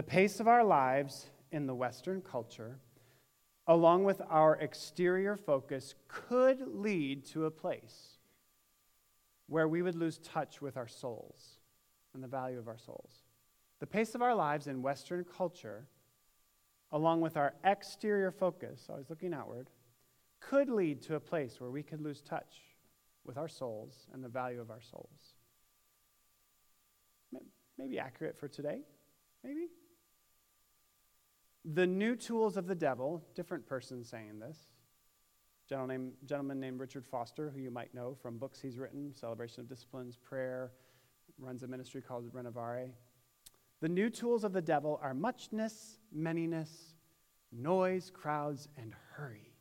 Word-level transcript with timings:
The 0.00 0.06
pace 0.06 0.40
of 0.40 0.48
our 0.48 0.64
lives 0.64 1.26
in 1.52 1.66
the 1.66 1.74
Western 1.74 2.22
culture, 2.22 2.78
along 3.66 4.04
with 4.04 4.22
our 4.30 4.56
exterior 4.56 5.36
focus, 5.36 5.94
could 6.08 6.62
lead 6.66 7.26
to 7.26 7.44
a 7.44 7.50
place 7.50 8.16
where 9.46 9.68
we 9.68 9.82
would 9.82 9.96
lose 9.96 10.16
touch 10.16 10.62
with 10.62 10.78
our 10.78 10.88
souls 10.88 11.58
and 12.14 12.24
the 12.24 12.28
value 12.28 12.58
of 12.58 12.66
our 12.66 12.78
souls. 12.78 13.24
The 13.80 13.86
pace 13.86 14.14
of 14.14 14.22
our 14.22 14.34
lives 14.34 14.68
in 14.68 14.80
Western 14.80 15.22
culture, 15.22 15.86
along 16.92 17.20
with 17.20 17.36
our 17.36 17.52
exterior 17.62 18.30
focus, 18.30 18.86
always 18.88 19.10
looking 19.10 19.34
outward, 19.34 19.68
could 20.40 20.70
lead 20.70 21.02
to 21.02 21.16
a 21.16 21.20
place 21.20 21.60
where 21.60 21.70
we 21.70 21.82
could 21.82 22.00
lose 22.00 22.22
touch 22.22 22.62
with 23.26 23.36
our 23.36 23.48
souls 23.48 24.06
and 24.14 24.24
the 24.24 24.30
value 24.30 24.62
of 24.62 24.70
our 24.70 24.80
souls. 24.80 25.34
Maybe 27.76 27.98
accurate 27.98 28.38
for 28.38 28.48
today, 28.48 28.80
maybe. 29.44 29.68
The 31.64 31.86
new 31.86 32.16
tools 32.16 32.56
of 32.56 32.66
the 32.66 32.74
devil, 32.74 33.22
different 33.34 33.66
person 33.66 34.02
saying 34.02 34.38
this, 34.38 34.56
gentleman 35.68 35.96
named, 35.96 36.12
gentleman 36.24 36.58
named 36.58 36.80
Richard 36.80 37.06
Foster, 37.06 37.50
who 37.50 37.60
you 37.60 37.70
might 37.70 37.94
know 37.94 38.16
from 38.22 38.38
books 38.38 38.60
he's 38.60 38.78
written, 38.78 39.14
Celebration 39.14 39.60
of 39.60 39.68
Disciplines, 39.68 40.16
Prayer, 40.16 40.72
runs 41.38 41.62
a 41.62 41.68
ministry 41.68 42.00
called 42.00 42.32
Renovare. 42.32 42.90
The 43.80 43.88
new 43.88 44.08
tools 44.08 44.42
of 44.42 44.52
the 44.52 44.62
devil 44.62 44.98
are 45.02 45.14
muchness, 45.14 45.98
manyness, 46.16 46.94
noise, 47.52 48.10
crowds, 48.10 48.68
and 48.76 48.94
hurry. 49.12 49.52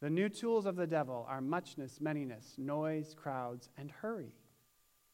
The 0.00 0.10
new 0.10 0.28
tools 0.28 0.66
of 0.66 0.76
the 0.76 0.86
devil 0.86 1.26
are 1.28 1.40
muchness, 1.40 1.98
manyness, 2.00 2.58
noise, 2.58 3.14
crowds, 3.14 3.68
and 3.76 3.90
hurry. 3.90 4.32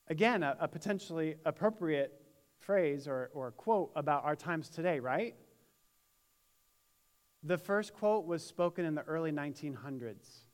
Again, 0.08 0.42
a, 0.42 0.56
a 0.60 0.68
potentially 0.68 1.36
appropriate 1.44 2.20
phrase 2.58 3.06
or, 3.06 3.30
or 3.34 3.50
quote 3.50 3.90
about 3.96 4.24
our 4.24 4.36
times 4.36 4.68
today, 4.68 4.98
right? 4.98 5.34
The 7.46 7.58
first 7.58 7.92
quote 7.92 8.26
was 8.26 8.44
spoken 8.44 8.86
in 8.86 8.94
the 8.94 9.02
early 9.02 9.30
1900s. 9.30 10.46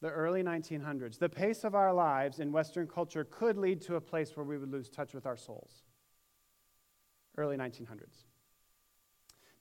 The 0.00 0.10
early 0.10 0.44
1900s. 0.44 1.18
The 1.18 1.28
pace 1.28 1.64
of 1.64 1.74
our 1.74 1.92
lives 1.92 2.38
in 2.38 2.52
Western 2.52 2.86
culture 2.86 3.24
could 3.24 3.56
lead 3.56 3.80
to 3.82 3.96
a 3.96 4.00
place 4.00 4.36
where 4.36 4.44
we 4.44 4.56
would 4.56 4.70
lose 4.70 4.88
touch 4.88 5.12
with 5.12 5.26
our 5.26 5.36
souls. 5.36 5.82
Early 7.36 7.56
1900s. 7.56 8.26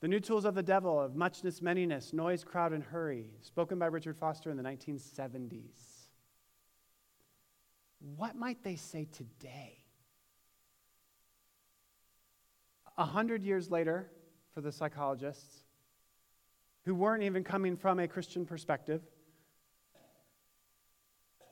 The 0.01 0.07
new 0.07 0.19
tools 0.19 0.45
of 0.45 0.53
the 0.53 0.61
devil 0.61 1.01
of 1.01 1.15
muchness, 1.15 1.61
manyness, 1.61 2.13
noise, 2.13 2.43
crowd, 2.43 2.73
and 2.73 2.83
hurry, 2.83 3.31
spoken 3.41 3.79
by 3.79 3.87
Richard 3.87 4.17
Foster 4.17 4.51
in 4.51 4.57
the 4.57 4.63
1970s. 4.63 6.09
What 8.17 8.35
might 8.35 8.63
they 8.63 8.75
say 8.75 9.05
today? 9.05 9.79
A 12.97 13.05
hundred 13.05 13.43
years 13.43 13.71
later, 13.71 14.11
for 14.53 14.61
the 14.61 14.71
psychologists, 14.71 15.63
who 16.85 16.93
weren't 16.93 17.23
even 17.23 17.43
coming 17.43 17.75
from 17.75 17.99
a 17.99 18.07
Christian 18.07 18.45
perspective, 18.45 19.01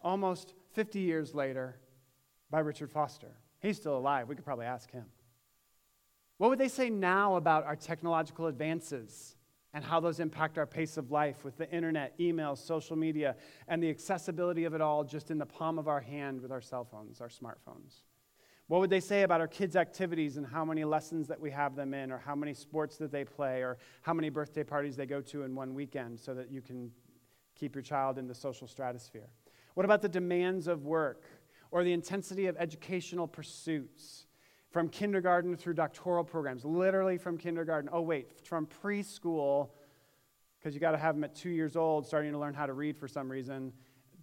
almost 0.04 0.54
50 0.74 1.00
years 1.00 1.34
later, 1.34 1.78
by 2.50 2.60
Richard 2.60 2.92
Foster. 2.92 3.32
He's 3.62 3.78
still 3.78 3.98
alive. 3.98 4.28
We 4.28 4.36
could 4.36 4.46
probably 4.46 4.66
ask 4.66 4.92
him. 4.92 5.06
What 6.38 6.50
would 6.50 6.60
they 6.60 6.68
say 6.68 6.90
now 6.90 7.36
about 7.36 7.66
our 7.66 7.76
technological 7.76 8.48
advances 8.48 9.36
and 9.74 9.84
how 9.84 10.00
those 10.00 10.20
impact 10.20 10.58
our 10.58 10.66
pace 10.66 10.98
of 10.98 11.12
life 11.12 11.46
with 11.46 11.58
the 11.58 11.72
internet, 11.72 12.14
email, 12.20 12.56
social 12.56 12.96
media, 12.96 13.36
and 13.68 13.82
the 13.82 13.90
accessibility 13.90 14.66
of 14.66 14.74
it 14.74 14.82
all 14.82 15.04
just 15.04 15.32
in 15.32 15.38
the 15.38 15.46
palm 15.46 15.80
of 15.80 15.88
our 15.88 16.02
hand 16.02 16.42
with 16.42 16.52
our 16.52 16.62
cell 16.62 16.84
phones, 16.84 17.22
our 17.22 17.30
smartphones? 17.30 18.02
What 18.72 18.80
would 18.80 18.90
they 18.90 19.02
say 19.02 19.24
about 19.24 19.42
our 19.42 19.50
kids' 19.50 19.76
activities 19.76 20.38
and 20.38 20.48
how 20.48 20.64
many 20.64 20.86
lessons 20.86 21.28
that 21.28 21.38
we 21.38 21.52
have 21.52 21.76
them 21.76 21.94
in, 21.94 22.10
or 22.10 22.18
how 22.18 22.36
many 22.36 22.54
sports 22.54 22.96
that 23.00 23.12
they 23.12 23.26
play, 23.26 23.64
or 23.64 23.78
how 24.02 24.14
many 24.14 24.30
birthday 24.30 24.64
parties 24.64 24.96
they 24.96 25.06
go 25.06 25.20
to 25.20 25.44
in 25.44 25.54
one 25.54 25.74
weekend 25.74 26.18
so 26.18 26.34
that 26.34 26.50
you 26.50 26.62
can 26.62 26.90
keep 27.54 27.76
your 27.76 27.82
child 27.82 28.18
in 28.18 28.30
the 28.30 28.34
social 28.34 28.70
stratosphere? 28.70 29.28
What 29.74 29.86
about 29.86 30.02
the 30.02 30.08
demands 30.08 30.68
of 30.68 30.86
work 30.86 31.26
or 31.70 31.84
the 31.84 31.92
intensity 31.92 32.48
of 32.48 32.56
educational 32.56 33.28
pursuits? 33.28 34.28
from 34.70 34.88
kindergarten 34.88 35.58
through 35.58 35.74
doctoral 35.74 36.24
programs, 36.24 36.64
literally 36.64 37.18
from 37.18 37.38
kindergarten. 37.38 37.90
Oh, 37.92 38.00
wait, 38.00 38.40
from 38.46 38.66
preschool, 38.82 39.72
because 40.58 40.74
you 40.74 40.80
got 40.80 40.92
to 40.92 40.98
have 40.98 41.16
them 41.16 41.26
at 41.26 41.36
two 41.36 41.50
years 41.50 41.76
old, 41.76 42.08
starting 42.08 42.32
to 42.32 42.38
learn 42.38 42.54
how 42.54 42.66
to 42.66 42.72
read 42.72 42.96
for 42.96 43.10
some 43.10 43.30
reason, 43.30 43.74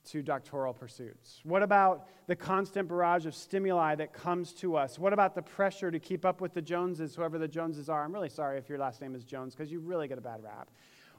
to 0.06 0.22
doctoral 0.22 0.72
pursuits? 0.72 1.41
What 1.44 1.62
about 1.62 2.06
the 2.26 2.36
constant 2.36 2.88
barrage 2.88 3.26
of 3.26 3.34
stimuli 3.34 3.94
that 3.97 4.12
comes 4.12 4.53
to 4.54 4.76
us? 4.76 4.98
What 4.98 5.12
about 5.12 5.34
the 5.34 5.42
pressure 5.42 5.91
to 5.91 5.98
keep 5.98 6.25
up 6.25 6.41
with 6.41 6.54
the 6.54 6.62
Joneses, 6.62 7.14
whoever 7.14 7.38
the 7.38 7.48
Joneses 7.48 7.88
are? 7.88 8.04
I'm 8.04 8.12
really 8.12 8.28
sorry 8.28 8.59
if 8.59 8.69
your 8.69 8.78
last 8.78 9.00
name 9.00 9.14
is 9.14 9.25
Jones, 9.25 9.54
because 9.54 9.70
you 9.70 9.81
really 9.81 10.09
get 10.09 10.19
a 10.19 10.22
bad 10.22 10.42
rap. 10.42 10.70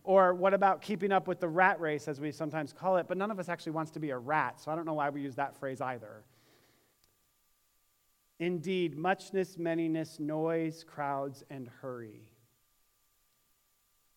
Or 0.03 0.33
what 0.33 0.53
about 0.53 0.81
keeping 0.81 1.11
up 1.11 1.27
with 1.27 1.39
the 1.39 1.47
rat 1.47 1.79
race, 1.79 2.07
as 2.07 2.19
we 2.19 2.31
sometimes 2.31 2.73
call 2.73 2.97
it? 2.97 3.07
But 3.07 3.17
none 3.17 3.31
of 3.31 3.39
us 3.39 3.49
actually 3.49 3.73
wants 3.73 3.91
to 3.91 3.99
be 3.99 4.11
a 4.11 4.17
rat, 4.17 4.59
so 4.59 4.71
I 4.71 4.75
don't 4.75 4.85
know 4.85 4.93
why 4.93 5.09
we 5.09 5.21
use 5.21 5.35
that 5.35 5.57
phrase 5.57 5.81
either. 5.81 6.23
Indeed, 8.39 8.97
muchness, 8.97 9.57
manyness, 9.57 10.19
noise, 10.19 10.85
crowds, 10.87 11.43
and 11.49 11.69
hurry. 11.81 12.29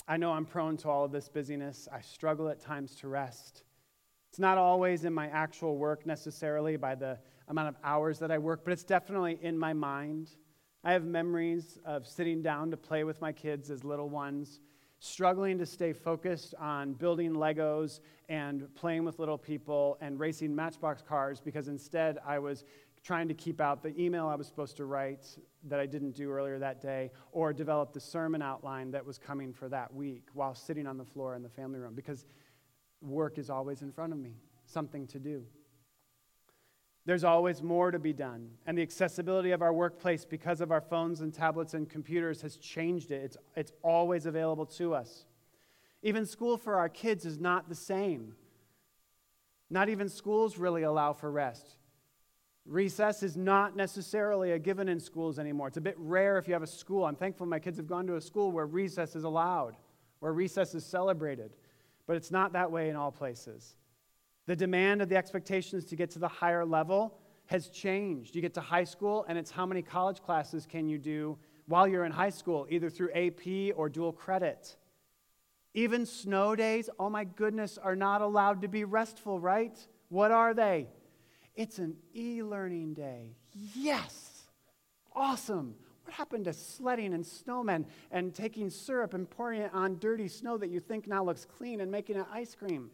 I 0.07 0.17
know 0.17 0.33
I'm 0.33 0.47
prone 0.47 0.77
to 0.79 0.89
all 0.89 1.05
of 1.05 1.13
this 1.13 1.29
busyness. 1.29 1.89
I 1.93 2.01
struggle 2.01 2.49
at 2.49 2.61
times 2.61 2.95
to 2.97 3.09
rest. 3.09 3.65
It's 4.33 4.39
not 4.39 4.57
always 4.57 5.05
in 5.05 5.13
my 5.13 5.27
actual 5.27 5.77
work 5.77 6.07
necessarily 6.07 6.79
by 6.79 6.95
the 6.95 7.19
amount 7.49 7.69
of 7.69 7.77
hours 7.85 8.19
that 8.21 8.31
I 8.31 8.39
work, 8.39 8.65
but 8.65 8.73
it's 8.73 8.83
definitely 8.83 9.39
in 9.43 9.59
my 9.59 9.75
mind. 9.75 10.31
I 10.83 10.95
have 10.95 11.05
memories 11.05 11.79
of 11.85 12.07
sitting 12.07 12.41
down 12.41 12.71
to 12.71 12.79
play 12.79 13.05
with 13.05 13.21
my 13.21 13.31
kids 13.31 13.71
as 13.71 13.85
little 13.85 14.09
ones, 14.09 14.61
struggling 15.01 15.59
to 15.59 15.67
stay 15.67 15.93
focused 15.93 16.55
on 16.59 16.95
building 16.95 17.35
Legos 17.35 18.01
and 18.31 18.75
playing 18.75 19.05
with 19.05 19.19
little 19.19 19.37
people 19.37 19.99
and 20.01 20.19
racing 20.19 20.57
matchbox 20.57 21.03
cars 21.03 21.39
because 21.39 21.69
instead 21.69 22.17
I 22.27 22.39
was 22.39 22.65
trying 23.05 23.29
to 23.29 23.35
keep 23.35 23.61
out 23.61 23.83
the 23.83 23.95
email 24.01 24.29
I 24.29 24.35
was 24.35 24.47
supposed 24.47 24.79
to 24.79 24.87
write 24.87 25.27
that 25.65 25.79
I 25.79 25.85
didn't 25.85 26.13
do 26.13 26.31
earlier 26.31 26.59
that 26.59 26.81
day, 26.81 27.11
or 27.33 27.53
develop 27.53 27.93
the 27.93 28.01
sermon 28.01 28.41
outline 28.41 28.93
that 28.93 29.05
was 29.05 29.19
coming 29.19 29.53
for 29.53 29.69
that 29.69 29.93
week 29.93 30.29
while 30.33 30.55
sitting 30.55 30.87
on 30.87 30.97
the 30.97 31.05
floor 31.05 31.35
in 31.35 31.43
the 31.43 31.51
family 31.51 31.81
room 31.81 31.95
because 31.95 32.25
work 33.03 33.39
is 33.39 33.51
always 33.51 33.83
in 33.83 33.93
front 33.93 34.13
of 34.13 34.19
me, 34.19 34.35
something 34.65 35.07
to 35.09 35.19
do. 35.19 35.45
There's 37.05 37.25
always 37.25 37.63
more 37.63 37.91
to 37.91 37.99
be 37.99 38.13
done. 38.13 38.51
And 38.65 38.79
the 38.79 38.83
accessibility 38.83 39.51
of 39.51 39.61
our 39.61 39.73
workplace 39.73 40.25
because 40.25 40.61
of 40.61 40.71
our 40.71 40.81
phones 40.81 41.21
and 41.21 41.35
tablets 41.35 41.75
and 41.75 41.89
computers 41.89 42.43
has 42.43 42.57
changed 42.57 43.11
it. 43.11 43.25
It's, 43.25 43.37
it's 43.57 43.73
always 43.83 44.27
available 44.27 44.67
to 44.67 44.95
us. 44.95 45.25
Even 46.03 46.27
school 46.27 46.57
for 46.57 46.77
our 46.77 46.89
kids 46.89 47.25
is 47.25 47.39
not 47.39 47.69
the 47.69 47.75
same. 47.75 48.35
Not 49.69 49.89
even 49.89 50.09
schools 50.09 50.59
really 50.59 50.83
allow 50.83 51.13
for 51.13 51.31
rest. 51.31 51.77
Recess 52.65 53.25
is 53.25 53.37
not 53.37 53.75
necessarily 53.75 54.53
a 54.53 54.59
given 54.59 54.89
in 54.89 55.01
schools 55.01 55.41
anymore. 55.41 55.69
It's 55.69 55.77
a 55.77 55.81
bit 55.81 55.97
rare 55.99 56.39
if 56.39 56.47
you 56.47 56.53
have 56.53 56.63
a 56.63 56.69
school. 56.69 57.05
I'm 57.05 57.17
thankful 57.17 57.47
my 57.47 57.59
kids 57.59 57.79
have 57.79 57.89
gone 57.89 58.07
to 58.07 58.17
a 58.17 58.21
school 58.21 58.53
where 58.53 58.67
recess 58.67 59.17
is 59.17 59.25
allowed, 59.25 59.77
where 60.21 60.33
recess 60.33 60.75
is 60.75 60.85
celebrated. 60.85 61.57
But 62.07 62.17
it's 62.17 62.31
not 62.31 62.53
that 62.55 62.71
way 62.71 62.89
in 62.89 62.97
all 62.97 63.13
places. 63.13 63.77
The 64.47 64.57
demand 64.57 65.03
of 65.03 65.09
the 65.09 65.17
expectations 65.17 65.85
to 65.87 65.97
get 65.97 66.11
to 66.11 66.19
the 66.19 66.29
higher 66.29 66.65
level 66.65 67.19
has 67.47 67.69
changed. 67.69 68.35
You 68.35 68.43
get 68.43 68.55
to 68.55 68.61
high 68.61 68.85
school, 68.85 69.25
and 69.29 69.39
it's 69.39 69.51
how 69.51 69.67
many 69.67 69.83
college 69.83 70.21
classes 70.23 70.67
can 70.67 70.89
you 70.89 70.99
do 70.99 71.39
while 71.67 71.87
you're 71.87 72.05
in 72.05 72.13
high 72.13 72.31
school, 72.31 72.67
either 72.71 72.91
through 72.91 73.13
AP 73.13 73.77
or 73.77 73.89
dual 73.89 74.13
credit. 74.13 74.77
Even 75.75 76.05
snow 76.05 76.55
days, 76.55 76.91
oh 76.99 77.09
my 77.09 77.25
goodness, 77.25 77.79
are 77.79 77.97
not 77.97 78.21
allowed 78.21 78.63
to 78.63 78.69
be 78.69 78.85
restful, 78.85 79.41
right? 79.41 79.79
What 80.09 80.31
are 80.31 80.55
they? 80.55 80.89
It's 81.55 81.79
an 81.79 81.97
e 82.15 82.43
learning 82.43 82.95
day. 82.95 83.37
Yes! 83.75 84.45
Awesome. 85.15 85.75
What 86.05 86.15
happened 86.15 86.45
to 86.47 86.53
sledding 86.53 87.15
and 87.15 87.25
snowmen 87.25 87.87
and 88.11 88.35
taking 88.35 88.71
syrup 88.71 89.15
and 89.15 89.29
pouring 89.29 89.63
it 89.63 89.71
on 89.73 89.99
dirty 89.99 90.29
snow 90.29 90.59
that 90.59 90.71
you 90.71 90.81
think 90.81 91.07
now 91.07 91.25
looks 91.25 91.45
clean 91.45 91.81
and 91.81 91.91
making 91.91 92.17
it 92.17 92.27
ice 92.33 92.55
cream? 92.55 92.91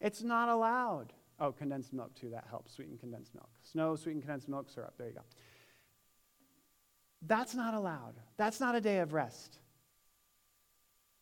It's 0.00 0.22
not 0.22 0.48
allowed. 0.48 1.12
Oh, 1.38 1.52
condensed 1.52 1.92
milk, 1.92 2.14
too. 2.14 2.30
That 2.30 2.44
helps. 2.48 2.74
Sweetened 2.74 3.00
condensed 3.00 3.34
milk. 3.34 3.48
Snow, 3.62 3.96
sweetened 3.96 4.22
condensed 4.22 4.48
milk, 4.48 4.68
syrup. 4.68 4.94
There 4.98 5.08
you 5.08 5.14
go. 5.14 5.22
That's 7.26 7.54
not 7.54 7.74
allowed. 7.74 8.14
That's 8.36 8.60
not 8.60 8.74
a 8.74 8.80
day 8.80 8.98
of 8.98 9.12
rest. 9.12 9.58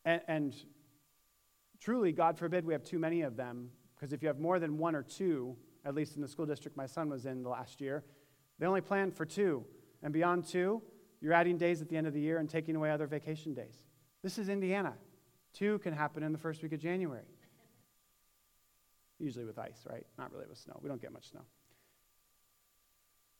And, 0.05 0.21
and 0.27 0.55
truly, 1.79 2.11
God 2.11 2.37
forbid 2.37 2.65
we 2.65 2.73
have 2.73 2.83
too 2.83 2.99
many 2.99 3.21
of 3.21 3.35
them, 3.35 3.69
because 3.95 4.13
if 4.13 4.21
you 4.21 4.27
have 4.27 4.39
more 4.39 4.59
than 4.59 4.77
one 4.77 4.95
or 4.95 5.03
two, 5.03 5.55
at 5.85 5.95
least 5.95 6.15
in 6.15 6.21
the 6.21 6.27
school 6.27 6.45
district 6.45 6.75
my 6.77 6.85
son 6.85 7.09
was 7.09 7.25
in 7.25 7.43
the 7.43 7.49
last 7.49 7.81
year, 7.81 8.03
they 8.59 8.65
only 8.65 8.81
planned 8.81 9.13
for 9.13 9.25
two. 9.25 9.65
And 10.01 10.13
beyond 10.13 10.45
two, 10.45 10.81
you're 11.21 11.33
adding 11.33 11.57
days 11.57 11.81
at 11.81 11.89
the 11.89 11.97
end 11.97 12.07
of 12.07 12.13
the 12.13 12.21
year 12.21 12.37
and 12.37 12.49
taking 12.49 12.75
away 12.75 12.91
other 12.91 13.07
vacation 13.07 13.53
days. 13.53 13.75
This 14.23 14.37
is 14.37 14.49
Indiana. 14.49 14.93
Two 15.53 15.79
can 15.79 15.93
happen 15.93 16.23
in 16.23 16.31
the 16.31 16.37
first 16.37 16.61
week 16.61 16.73
of 16.73 16.79
January. 16.79 17.25
Usually 19.19 19.45
with 19.45 19.59
ice, 19.59 19.85
right? 19.89 20.05
Not 20.17 20.31
really 20.31 20.45
with 20.47 20.57
snow. 20.57 20.79
We 20.81 20.87
don't 20.87 21.01
get 21.01 21.11
much 21.11 21.29
snow. 21.29 21.41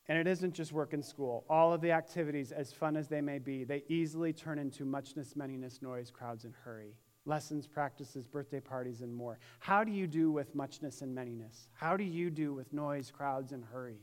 And 0.08 0.18
it 0.18 0.28
isn't 0.28 0.54
just 0.54 0.74
work 0.74 0.94
and 0.94 1.06
school. 1.06 1.46
All 1.50 1.72
of 1.72 1.82
the 1.82 1.92
activities, 1.92 2.52
as 2.52 2.74
fun 2.74 2.98
as 2.98 3.08
they 3.08 3.22
may 3.22 3.38
be, 3.38 3.64
they 3.64 3.84
easily 3.88 4.34
turn 4.34 4.58
into 4.58 4.84
muchness, 4.84 5.36
manyness, 5.36 5.82
noise, 5.82 6.10
crowds, 6.10 6.46
and 6.46 6.54
hurry. 6.66 6.96
Lessons, 7.26 7.68
practices, 7.68 8.26
birthday 8.26 8.60
parties, 8.60 9.02
and 9.02 9.14
more. 9.14 9.38
How 9.60 9.84
do 9.84 9.92
you 9.92 10.08
do 10.08 10.32
with 10.32 10.56
muchness 10.56 11.02
and 11.02 11.16
manyness? 11.16 11.68
How 11.74 11.96
do 11.96 12.04
you 12.04 12.32
do 12.32 12.54
with 12.54 12.74
noise, 12.74 13.12
crowds, 13.12 13.52
and 13.52 13.64
hurry? 13.64 14.00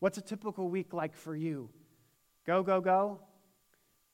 What's 0.00 0.18
a 0.18 0.22
typical 0.22 0.68
week 0.68 0.92
like 0.92 1.16
for 1.16 1.34
you? 1.34 1.70
Go, 2.46 2.62
go, 2.62 2.80
go? 2.80 3.20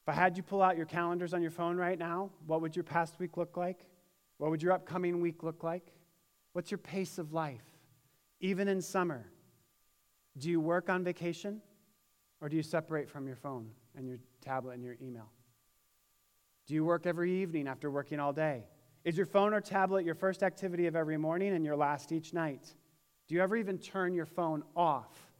If 0.02 0.08
I 0.08 0.12
had 0.12 0.36
you 0.36 0.42
pull 0.42 0.62
out 0.62 0.76
your 0.76 0.86
calendars 0.86 1.34
on 1.34 1.42
your 1.42 1.50
phone 1.50 1.76
right 1.76 1.98
now, 1.98 2.30
what 2.46 2.60
would 2.60 2.74
your 2.74 2.82
past 2.82 3.18
week 3.18 3.36
look 3.36 3.56
like? 3.56 3.86
What 4.38 4.50
would 4.50 4.62
your 4.62 4.72
upcoming 4.72 5.20
week 5.20 5.42
look 5.42 5.62
like? 5.62 5.92
What's 6.52 6.70
your 6.70 6.78
pace 6.78 7.18
of 7.18 7.32
life? 7.32 7.64
Even 8.40 8.66
in 8.68 8.82
summer, 8.82 9.30
do 10.38 10.50
you 10.50 10.60
work 10.60 10.90
on 10.90 11.04
vacation 11.04 11.60
or 12.40 12.48
do 12.48 12.56
you 12.56 12.62
separate 12.62 13.08
from 13.08 13.26
your 13.26 13.36
phone 13.36 13.70
and 13.96 14.08
your 14.08 14.18
tablet 14.40 14.72
and 14.72 14.82
your 14.82 14.96
email? 15.00 15.30
Do 16.66 16.74
you 16.74 16.84
work 16.84 17.06
every 17.06 17.42
evening 17.42 17.68
after 17.68 17.90
working 17.90 18.18
all 18.18 18.32
day? 18.32 18.64
Is 19.04 19.16
your 19.16 19.26
phone 19.26 19.52
or 19.52 19.60
tablet 19.60 20.04
your 20.04 20.14
first 20.14 20.42
activity 20.42 20.86
of 20.86 20.96
every 20.96 21.16
morning 21.16 21.54
and 21.54 21.64
your 21.64 21.76
last 21.76 22.12
each 22.12 22.32
night? 22.32 22.74
Do 23.28 23.34
you 23.34 23.42
ever 23.42 23.56
even 23.56 23.78
turn 23.78 24.14
your 24.14 24.26
phone 24.26 24.62
off? 24.76 25.31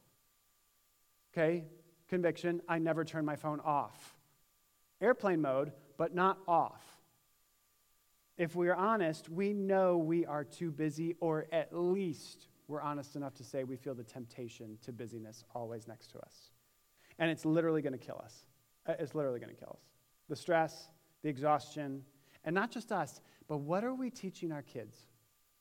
Okay, 1.33 1.63
conviction 2.09 2.61
I 2.67 2.77
never 2.77 3.03
turn 3.03 3.25
my 3.25 3.35
phone 3.35 3.59
off. 3.61 4.15
Airplane 5.01 5.41
mode, 5.41 5.71
but 5.97 6.13
not 6.13 6.37
off. 6.47 6.83
If 8.37 8.55
we 8.55 8.69
are 8.69 8.75
honest, 8.75 9.29
we 9.29 9.53
know 9.53 9.97
we 9.97 10.25
are 10.25 10.43
too 10.43 10.71
busy, 10.71 11.15
or 11.19 11.47
at 11.51 11.75
least 11.75 12.47
we're 12.67 12.81
honest 12.81 13.15
enough 13.15 13.33
to 13.35 13.43
say 13.43 13.63
we 13.63 13.75
feel 13.75 13.95
the 13.95 14.03
temptation 14.03 14.77
to 14.83 14.91
busyness 14.91 15.43
always 15.55 15.87
next 15.87 16.11
to 16.11 16.19
us. 16.19 16.51
And 17.19 17.31
it's 17.31 17.45
literally 17.45 17.81
going 17.81 17.93
to 17.93 17.99
kill 17.99 18.21
us. 18.23 18.45
Uh, 18.87 18.93
it's 18.99 19.15
literally 19.15 19.39
going 19.39 19.53
to 19.53 19.59
kill 19.59 19.77
us. 19.79 19.85
The 20.29 20.35
stress, 20.35 20.89
the 21.23 21.29
exhaustion, 21.29 22.03
and 22.45 22.53
not 22.53 22.71
just 22.71 22.91
us, 22.91 23.21
but 23.47 23.57
what 23.57 23.83
are 23.83 23.93
we 23.93 24.09
teaching 24.09 24.51
our 24.51 24.61
kids? 24.61 24.95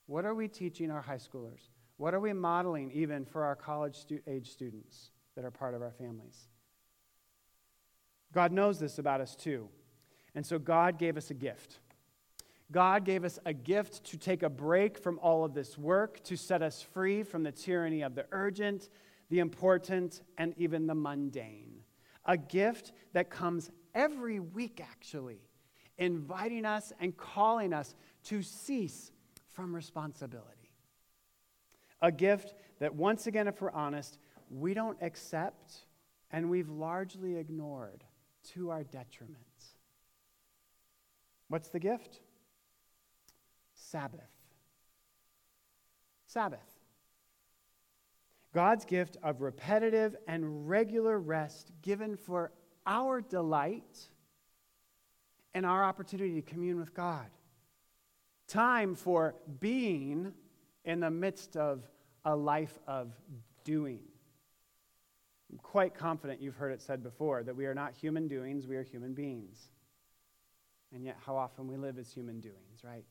What 0.07 0.25
are 0.25 0.35
we 0.35 0.49
teaching 0.49 0.91
our 0.91 1.03
high 1.03 1.17
schoolers? 1.17 1.69
What 1.97 2.15
are 2.15 2.21
we 2.21 2.33
modeling 2.33 2.91
even 2.93 3.25
for 3.25 3.45
our 3.45 3.57
college 3.57 3.97
stu- 3.97 4.21
age 4.27 4.51
students 4.51 5.11
that 5.37 5.45
are 5.45 5.51
part 5.51 5.75
of 5.75 5.83
our 5.83 5.93
families? 5.93 6.49
God 8.33 8.53
knows 8.53 8.79
this 8.79 8.99
about 8.99 9.21
us 9.21 9.37
too. 9.37 9.69
And 10.35 10.45
so 10.45 10.59
God 10.59 10.99
gave 10.99 11.17
us 11.17 11.31
a 11.31 11.35
gift. 11.35 11.81
God 12.71 13.05
gave 13.05 13.25
us 13.25 13.39
a 13.45 13.53
gift 13.53 14.05
to 14.05 14.17
take 14.17 14.43
a 14.43 14.49
break 14.49 14.97
from 14.97 15.19
all 15.19 15.45
of 15.45 15.53
this 15.53 15.77
work, 15.77 16.25
to 16.25 16.37
set 16.37 16.63
us 16.63 16.81
free 16.81 17.23
from 17.23 17.43
the 17.43 17.53
tyranny 17.53 18.01
of 18.01 18.15
the 18.15 18.25
urgent, 18.33 18.89
the 19.29 19.41
important, 19.41 20.23
and 20.39 20.55
even 20.57 20.87
the 20.87 20.95
mundane. 20.95 21.83
A 22.25 22.39
gift 22.39 22.93
that 23.13 23.29
comes 23.29 23.71
every 23.95 24.41
week, 24.41 24.81
actually, 24.83 25.43
inviting 25.99 26.65
us 26.65 26.93
and 26.99 27.15
calling 27.15 27.75
us 27.75 27.95
to 28.25 28.43
cease 28.43 29.13
from 29.51 29.75
responsibility. 29.75 30.71
A 32.01 32.11
gift 32.11 32.55
that, 32.79 32.95
once 32.95 33.27
again, 33.27 33.49
if 33.49 33.61
we're 33.61 33.71
honest, 33.71 34.19
we 34.53 34.75
don't 34.75 34.99
accept 35.01 35.73
and 36.31 36.49
we've 36.51 36.69
largely 36.69 37.37
ignored 37.37 38.05
to 38.55 38.71
our 38.71 38.85
detriment. 38.85 39.39
What's 41.49 41.69
the 41.69 41.79
gift? 41.79 42.21
Sabbath. 43.75 44.21
Sabbath. 46.27 46.61
God's 48.55 48.85
gift 48.85 49.17
of 49.23 49.41
repetitive 49.41 50.17
and 50.27 50.69
regular 50.69 51.19
rest 51.19 51.73
given 51.81 52.17
for 52.17 52.53
our 52.87 53.21
delight 53.21 54.09
and 55.55 55.65
our 55.65 55.85
opportunity 55.85 56.35
to 56.35 56.43
commune 56.43 56.79
with 56.79 56.95
God. 56.95 57.27
Time 58.49 58.95
for 58.95 59.35
being 59.61 60.33
in 60.85 61.01
the 61.01 61.11
midst 61.11 61.57
of 61.57 61.89
a 62.25 62.35
life 62.35 62.79
of 62.87 63.13
doing. 63.65 64.01
I'm 65.53 65.59
quite 65.59 65.95
confident 65.95 66.41
you've 66.41 66.57
heard 66.57 66.73
it 66.73 66.81
said 66.81 67.03
before 67.03 67.43
that 67.43 67.55
we 67.55 67.67
are 67.67 67.75
not 67.75 67.93
human 67.93 68.27
doings, 68.27 68.67
we 68.67 68.77
are 68.77 68.83
human 68.83 69.13
beings. 69.13 69.69
And 70.95 71.05
yet, 71.05 71.19
how 71.25 71.37
often 71.37 71.67
we 71.67 71.77
live 71.77 71.99
as 71.99 72.11
human 72.11 72.41
doings, 72.41 72.83
right? 72.83 73.05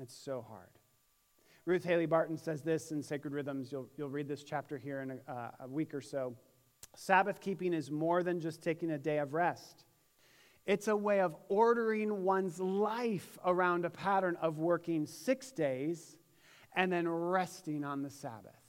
It's 0.00 0.14
so 0.14 0.44
hard. 0.46 0.70
Ruth 1.64 1.84
Haley 1.84 2.06
Barton 2.06 2.36
says 2.36 2.62
this 2.62 2.92
in 2.92 3.02
Sacred 3.02 3.34
Rhythms. 3.34 3.70
You'll, 3.70 3.88
you'll 3.96 4.08
read 4.08 4.26
this 4.26 4.42
chapter 4.42 4.78
here 4.78 5.02
in 5.02 5.12
a, 5.12 5.32
uh, 5.32 5.50
a 5.60 5.68
week 5.68 5.94
or 5.94 6.00
so. 6.00 6.34
Sabbath 6.96 7.40
keeping 7.40 7.72
is 7.72 7.90
more 7.90 8.22
than 8.22 8.40
just 8.40 8.62
taking 8.62 8.90
a 8.90 8.98
day 8.98 9.18
of 9.18 9.34
rest. 9.34 9.84
It's 10.66 10.88
a 10.88 10.96
way 10.96 11.20
of 11.20 11.36
ordering 11.48 12.24
one's 12.24 12.58
life 12.58 13.38
around 13.44 13.84
a 13.84 13.90
pattern 13.90 14.36
of 14.40 14.58
working 14.58 15.06
six 15.06 15.52
days 15.52 16.16
and 16.74 16.90
then 16.90 17.08
resting 17.08 17.84
on 17.84 18.02
the 18.02 18.10
Sabbath. 18.10 18.61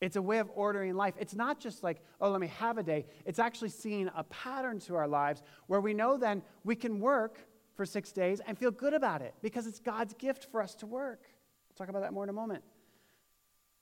It's 0.00 0.16
a 0.16 0.22
way 0.22 0.38
of 0.38 0.50
ordering 0.54 0.94
life. 0.94 1.14
It's 1.18 1.34
not 1.34 1.60
just 1.60 1.82
like, 1.82 2.00
oh, 2.20 2.30
let 2.30 2.40
me 2.40 2.46
have 2.58 2.78
a 2.78 2.82
day. 2.82 3.06
It's 3.26 3.38
actually 3.38 3.68
seeing 3.68 4.08
a 4.16 4.24
pattern 4.24 4.78
to 4.80 4.94
our 4.94 5.06
lives 5.06 5.42
where 5.66 5.80
we 5.80 5.92
know 5.92 6.16
then 6.16 6.42
we 6.64 6.74
can 6.74 7.00
work 7.00 7.38
for 7.74 7.84
six 7.84 8.10
days 8.10 8.40
and 8.46 8.58
feel 8.58 8.70
good 8.70 8.94
about 8.94 9.20
it 9.20 9.34
because 9.42 9.66
it's 9.66 9.78
God's 9.78 10.14
gift 10.14 10.46
for 10.50 10.62
us 10.62 10.74
to 10.76 10.86
work. 10.86 11.20
We'll 11.68 11.76
talk 11.76 11.90
about 11.90 12.02
that 12.02 12.12
more 12.12 12.24
in 12.24 12.30
a 12.30 12.34
moment. 12.34 12.64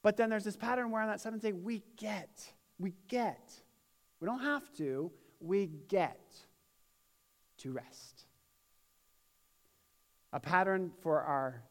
But 0.02 0.16
then 0.16 0.28
there's 0.28 0.44
this 0.44 0.56
pattern 0.56 0.90
where 0.90 1.02
on 1.02 1.08
that 1.08 1.20
seventh 1.20 1.42
day, 1.42 1.52
we 1.52 1.82
get, 1.96 2.52
we 2.78 2.94
get, 3.08 3.52
we 4.20 4.26
don't 4.26 4.40
have 4.40 4.72
to, 4.74 5.12
we 5.40 5.66
get 5.88 6.20
to 7.58 7.72
rest. 7.72 8.24
A 10.32 10.40
pattern 10.40 10.92
for 11.02 11.22
our 11.22 11.62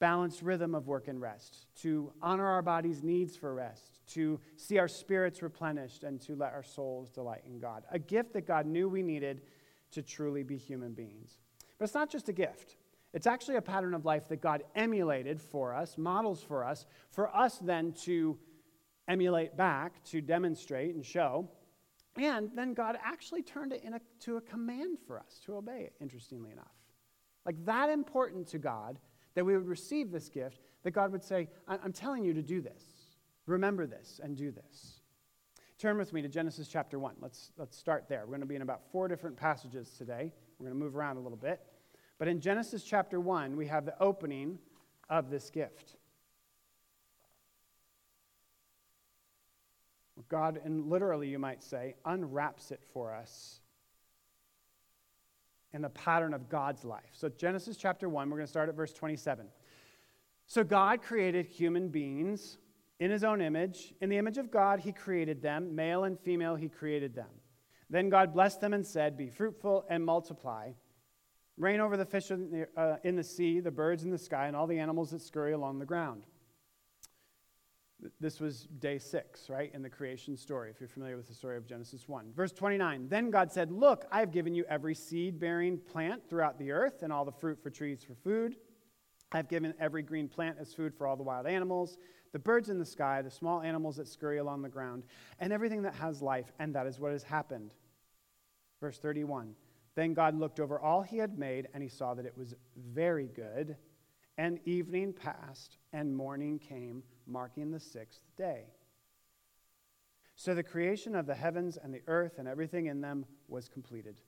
balanced 0.00 0.42
rhythm 0.42 0.74
of 0.74 0.86
work 0.86 1.08
and 1.08 1.20
rest, 1.20 1.66
to 1.82 2.12
honor 2.22 2.46
our 2.46 2.62
body's 2.62 3.02
needs 3.02 3.36
for 3.36 3.54
rest, 3.54 4.00
to 4.06 4.40
see 4.56 4.78
our 4.78 4.88
spirits 4.88 5.42
replenished, 5.42 6.04
and 6.04 6.20
to 6.20 6.36
let 6.36 6.52
our 6.52 6.62
souls 6.62 7.10
delight 7.10 7.42
in 7.46 7.58
God. 7.58 7.84
A 7.90 7.98
gift 7.98 8.32
that 8.34 8.46
God 8.46 8.66
knew 8.66 8.88
we 8.88 9.02
needed 9.02 9.42
to 9.92 10.02
truly 10.02 10.42
be 10.42 10.56
human 10.56 10.92
beings. 10.92 11.38
But 11.78 11.84
it's 11.84 11.94
not 11.94 12.10
just 12.10 12.28
a 12.28 12.32
gift, 12.32 12.76
it's 13.14 13.26
actually 13.26 13.56
a 13.56 13.62
pattern 13.62 13.94
of 13.94 14.04
life 14.04 14.28
that 14.28 14.40
God 14.40 14.62
emulated 14.74 15.40
for 15.40 15.74
us, 15.74 15.96
models 15.96 16.42
for 16.42 16.64
us, 16.64 16.86
for 17.10 17.34
us 17.34 17.58
then 17.58 17.92
to 18.04 18.38
emulate 19.08 19.56
back, 19.56 20.04
to 20.04 20.20
demonstrate 20.20 20.94
and 20.94 21.04
show. 21.04 21.48
And 22.16 22.50
then 22.54 22.74
God 22.74 22.98
actually 23.02 23.42
turned 23.42 23.72
it 23.72 23.82
into 23.82 24.36
a 24.36 24.40
command 24.40 24.98
for 25.06 25.18
us 25.18 25.40
to 25.46 25.56
obey 25.56 25.82
it, 25.82 25.94
interestingly 26.00 26.50
enough. 26.50 26.66
Like 27.46 27.64
that 27.64 27.88
important 27.88 28.48
to 28.48 28.58
God 28.58 28.98
that 29.38 29.44
we 29.44 29.56
would 29.56 29.68
receive 29.68 30.10
this 30.10 30.28
gift, 30.28 30.58
that 30.82 30.90
God 30.90 31.12
would 31.12 31.22
say, 31.22 31.48
I'm 31.68 31.92
telling 31.92 32.24
you 32.24 32.34
to 32.34 32.42
do 32.42 32.60
this. 32.60 32.82
Remember 33.46 33.86
this 33.86 34.18
and 34.20 34.36
do 34.36 34.50
this. 34.50 34.98
Turn 35.78 35.96
with 35.96 36.12
me 36.12 36.22
to 36.22 36.28
Genesis 36.28 36.66
chapter 36.66 36.98
1. 36.98 37.14
Let's, 37.20 37.52
let's 37.56 37.78
start 37.78 38.08
there. 38.08 38.22
We're 38.22 38.32
going 38.32 38.40
to 38.40 38.46
be 38.46 38.56
in 38.56 38.62
about 38.62 38.90
four 38.90 39.06
different 39.06 39.36
passages 39.36 39.90
today. 39.96 40.32
We're 40.58 40.66
going 40.66 40.76
to 40.76 40.84
move 40.84 40.96
around 40.96 41.18
a 41.18 41.20
little 41.20 41.38
bit. 41.38 41.60
But 42.18 42.26
in 42.26 42.40
Genesis 42.40 42.82
chapter 42.82 43.20
1, 43.20 43.56
we 43.56 43.68
have 43.68 43.84
the 43.84 43.94
opening 44.02 44.58
of 45.08 45.30
this 45.30 45.50
gift. 45.50 45.94
God, 50.28 50.60
and 50.64 50.90
literally 50.90 51.28
you 51.28 51.38
might 51.38 51.62
say, 51.62 51.94
unwraps 52.04 52.72
it 52.72 52.80
for 52.92 53.14
us 53.14 53.60
in 55.72 55.82
the 55.82 55.90
pattern 55.90 56.34
of 56.34 56.48
God's 56.48 56.84
life. 56.84 57.10
So, 57.12 57.28
Genesis 57.28 57.76
chapter 57.76 58.08
1, 58.08 58.30
we're 58.30 58.36
going 58.36 58.46
to 58.46 58.50
start 58.50 58.68
at 58.68 58.74
verse 58.74 58.92
27. 58.92 59.46
So, 60.46 60.64
God 60.64 61.02
created 61.02 61.46
human 61.46 61.88
beings 61.88 62.58
in 63.00 63.10
his 63.10 63.24
own 63.24 63.40
image. 63.40 63.94
In 64.00 64.08
the 64.08 64.18
image 64.18 64.38
of 64.38 64.50
God, 64.50 64.80
he 64.80 64.92
created 64.92 65.42
them. 65.42 65.74
Male 65.74 66.04
and 66.04 66.18
female, 66.18 66.56
he 66.56 66.68
created 66.68 67.14
them. 67.14 67.28
Then 67.90 68.08
God 68.08 68.32
blessed 68.32 68.60
them 68.60 68.74
and 68.74 68.86
said, 68.86 69.16
Be 69.16 69.28
fruitful 69.28 69.84
and 69.88 70.04
multiply. 70.04 70.72
Reign 71.56 71.80
over 71.80 71.96
the 71.96 72.04
fish 72.04 72.30
in 72.30 72.50
the, 72.50 72.80
uh, 72.80 72.96
in 73.02 73.16
the 73.16 73.24
sea, 73.24 73.60
the 73.60 73.70
birds 73.70 74.04
in 74.04 74.10
the 74.10 74.18
sky, 74.18 74.46
and 74.46 74.56
all 74.56 74.66
the 74.66 74.78
animals 74.78 75.10
that 75.10 75.20
scurry 75.20 75.52
along 75.52 75.78
the 75.78 75.86
ground. 75.86 76.24
This 78.20 78.38
was 78.38 78.68
day 78.78 78.98
six, 78.98 79.50
right, 79.50 79.72
in 79.74 79.82
the 79.82 79.90
creation 79.90 80.36
story, 80.36 80.70
if 80.70 80.80
you're 80.80 80.88
familiar 80.88 81.16
with 81.16 81.26
the 81.26 81.34
story 81.34 81.56
of 81.56 81.66
Genesis 81.66 82.08
1. 82.08 82.32
Verse 82.32 82.52
29 82.52 83.08
Then 83.08 83.30
God 83.30 83.50
said, 83.52 83.72
Look, 83.72 84.06
I 84.12 84.20
have 84.20 84.30
given 84.30 84.54
you 84.54 84.64
every 84.68 84.94
seed 84.94 85.40
bearing 85.40 85.78
plant 85.78 86.28
throughout 86.28 86.58
the 86.58 86.70
earth, 86.70 87.02
and 87.02 87.12
all 87.12 87.24
the 87.24 87.32
fruit 87.32 87.60
for 87.62 87.70
trees 87.70 88.04
for 88.04 88.14
food. 88.14 88.56
I 89.32 89.36
have 89.36 89.48
given 89.48 89.74
every 89.78 90.02
green 90.02 90.28
plant 90.28 90.56
as 90.58 90.72
food 90.72 90.94
for 90.94 91.06
all 91.06 91.16
the 91.16 91.22
wild 91.22 91.46
animals 91.46 91.98
the 92.32 92.38
birds 92.38 92.68
in 92.68 92.78
the 92.78 92.84
sky, 92.84 93.22
the 93.22 93.30
small 93.30 93.62
animals 93.62 93.96
that 93.96 94.08
scurry 94.08 94.38
along 94.38 94.62
the 94.62 94.68
ground, 94.68 95.04
and 95.38 95.52
everything 95.52 95.82
that 95.82 95.94
has 95.94 96.22
life, 96.22 96.52
and 96.58 96.74
that 96.74 96.86
is 96.86 97.00
what 97.00 97.12
has 97.12 97.22
happened. 97.22 97.72
Verse 98.80 98.98
31 98.98 99.54
Then 99.94 100.14
God 100.14 100.38
looked 100.38 100.60
over 100.60 100.78
all 100.78 101.02
he 101.02 101.18
had 101.18 101.38
made, 101.38 101.68
and 101.74 101.82
he 101.82 101.88
saw 101.88 102.14
that 102.14 102.26
it 102.26 102.36
was 102.36 102.54
very 102.76 103.28
good. 103.28 103.76
And 104.36 104.60
evening 104.66 105.12
passed, 105.12 105.78
and 105.92 106.14
morning 106.14 106.60
came, 106.60 107.02
marking 107.28 107.70
the 107.70 107.80
sixth 107.80 108.20
day. 108.36 108.64
So 110.34 110.54
the 110.54 110.62
creation 110.62 111.14
of 111.14 111.26
the 111.26 111.34
heavens 111.34 111.76
and 111.76 111.92
the 111.92 112.02
earth 112.06 112.38
and 112.38 112.48
everything 112.48 112.86
in 112.86 113.00
them 113.00 113.26
was 113.48 113.68
completed. 113.68 114.20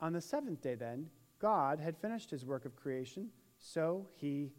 On 0.00 0.12
the 0.12 0.20
seventh 0.20 0.60
day, 0.60 0.74
then, 0.74 1.06
God 1.38 1.80
had 1.80 1.96
finished 1.96 2.30
his 2.30 2.44
work 2.44 2.64
of 2.64 2.76
creation, 2.76 3.28
so 3.58 4.06
he 4.14 4.52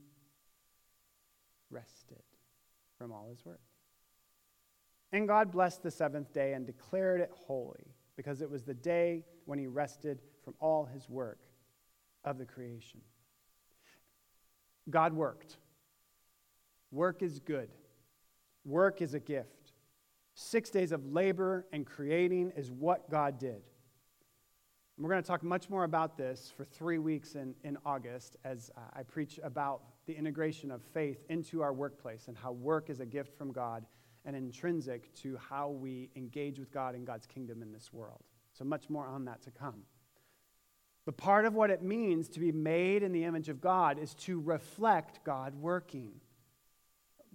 rested 1.69 2.23
from 2.97 3.11
all 3.11 3.27
his 3.29 3.45
work. 3.45 3.61
And 5.11 5.27
God 5.27 5.51
blessed 5.51 5.83
the 5.83 5.91
seventh 5.91 6.33
day 6.33 6.53
and 6.53 6.65
declared 6.65 7.21
it 7.21 7.31
holy, 7.33 7.93
because 8.15 8.41
it 8.41 8.49
was 8.49 8.63
the 8.63 8.73
day 8.73 9.23
when 9.45 9.57
he 9.57 9.67
rested 9.67 10.21
from 10.43 10.53
all 10.59 10.85
his 10.85 11.09
work 11.09 11.39
of 12.25 12.37
the 12.37 12.45
creation. 12.45 12.99
God 14.89 15.13
worked. 15.13 15.57
Work 16.91 17.21
is 17.21 17.39
good, 17.39 17.69
work 18.65 19.01
is 19.01 19.13
a 19.13 19.19
gift. 19.19 19.73
Six 20.39 20.69
days 20.69 20.91
of 20.91 21.11
labor 21.11 21.65
and 21.73 21.85
creating 21.85 22.51
is 22.55 22.71
what 22.71 23.09
God 23.09 23.39
did. 23.39 23.63
we're 24.99 25.09
going 25.09 25.21
to 25.21 25.27
talk 25.27 25.41
much 25.41 25.67
more 25.67 25.83
about 25.83 26.15
this 26.15 26.53
for 26.55 26.63
three 26.63 26.99
weeks 26.99 27.33
in, 27.33 27.55
in 27.63 27.75
August 27.83 28.35
as 28.43 28.69
uh, 28.77 28.81
I 28.93 29.01
preach 29.01 29.39
about 29.43 29.81
the 30.05 30.13
integration 30.13 30.69
of 30.69 30.83
faith 30.83 31.25
into 31.29 31.63
our 31.63 31.73
workplace 31.73 32.27
and 32.27 32.37
how 32.37 32.51
work 32.51 32.91
is 32.91 32.99
a 32.99 33.05
gift 33.05 33.35
from 33.35 33.51
God 33.51 33.83
and 34.25 34.35
intrinsic 34.35 35.13
to 35.15 35.37
how 35.37 35.69
we 35.69 36.09
engage 36.15 36.59
with 36.59 36.71
God 36.71 36.93
and 36.93 37.07
God's 37.07 37.25
kingdom 37.25 37.63
in 37.63 37.71
this 37.71 37.91
world. 37.91 38.21
So, 38.53 38.63
much 38.63 38.89
more 38.89 39.07
on 39.07 39.25
that 39.25 39.41
to 39.43 39.51
come. 39.51 39.83
But 41.05 41.17
part 41.17 41.45
of 41.45 41.55
what 41.55 41.69
it 41.69 41.81
means 41.81 42.27
to 42.29 42.39
be 42.39 42.51
made 42.51 43.01
in 43.01 43.13
the 43.13 43.23
image 43.23 43.47
of 43.49 43.61
God 43.61 43.97
is 43.97 44.13
to 44.15 44.39
reflect 44.41 45.23
God 45.23 45.55
working. 45.55 46.11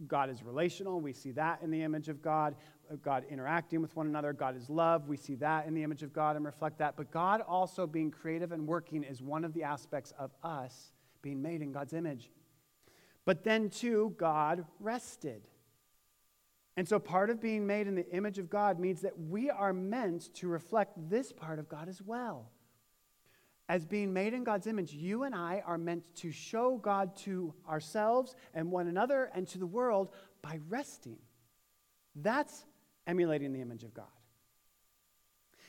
God 0.07 0.31
is 0.31 0.43
relational. 0.43 1.01
We 1.01 1.13
see 1.13 1.31
that 1.33 1.61
in 1.63 1.71
the 1.71 1.83
image 1.83 2.09
of 2.09 2.23
God. 2.23 2.55
Uh, 2.91 2.97
God 2.97 3.25
interacting 3.31 3.81
with 3.81 3.95
one 3.97 4.07
another. 4.07 4.33
God 4.33 4.57
is 4.57 4.69
love. 4.69 5.09
We 5.09 5.17
see 5.17 5.35
that 5.37 5.67
in 5.67 5.75
the 5.75 5.83
image 5.83 6.03
of 6.03 6.13
God 6.13 6.37
and 6.37 6.45
reflect 6.45 6.79
that. 6.79 6.97
But 6.97 7.11
God 7.11 7.41
also 7.41 7.87
being 7.87 8.11
creative 8.11 8.53
and 8.53 8.67
working 8.67 9.05
is 9.05 9.23
one 9.23 9.45
of 9.45 9.55
the 9.55 9.63
aspects 9.63 10.13
of 10.19 10.31
us 10.43 10.93
being 11.23 11.41
made 11.41 11.63
in 11.63 11.73
God's 11.73 11.93
image. 11.93 12.31
But 13.25 13.45
then, 13.45 13.71
too, 13.71 14.15
God 14.19 14.65
rested. 14.81 15.43
And 16.77 16.89
so, 16.89 16.99
part 16.99 17.31
of 17.31 17.41
being 17.41 17.67
made 17.67 17.87
in 17.87 17.95
the 17.95 18.11
image 18.11 18.39
of 18.39 18.51
God 18.51 18.81
means 18.81 19.03
that 19.03 19.19
we 19.19 19.51
are 19.51 19.73
meant 19.73 20.35
to 20.35 20.49
reflect 20.49 20.93
this 21.09 21.33
part 21.33 21.59
of 21.59 21.69
God 21.69 21.89
as 21.89 22.03
well. 22.03 22.51
As 23.69 23.87
being 23.87 24.13
made 24.13 24.35
in 24.35 24.45
God's 24.45 24.67
image, 24.67 24.93
you 24.93 25.23
and 25.23 25.35
I 25.35 25.63
are 25.65 25.79
meant 25.79 26.03
to 26.17 26.31
show 26.31 26.77
God 26.77 27.17
to 27.19 27.55
ourselves 27.69 28.35
and 28.55 28.71
one 28.71 28.89
another 28.89 29.31
and 29.35 29.47
to 29.49 29.59
the 29.59 29.67
world 29.67 30.11
by 30.43 30.59
resting. 30.69 31.19
That's 32.17 32.65
emulating 33.07 33.53
the 33.53 33.61
image 33.61 33.85
of 33.85 33.95
God. 33.95 34.07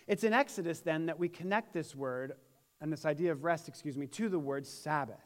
It's 0.08 0.24
in 0.24 0.34
Exodus 0.34 0.82
then 0.82 1.06
that 1.06 1.18
we 1.18 1.30
connect 1.30 1.74
this 1.74 1.96
word 1.96 2.34
and 2.82 2.92
this 2.92 3.06
idea 3.06 3.32
of 3.32 3.44
rest, 3.44 3.70
excuse 3.70 3.98
me, 3.98 4.08
to 4.08 4.28
the 4.28 4.40
word 4.40 4.66
Sabbath. 4.68 5.24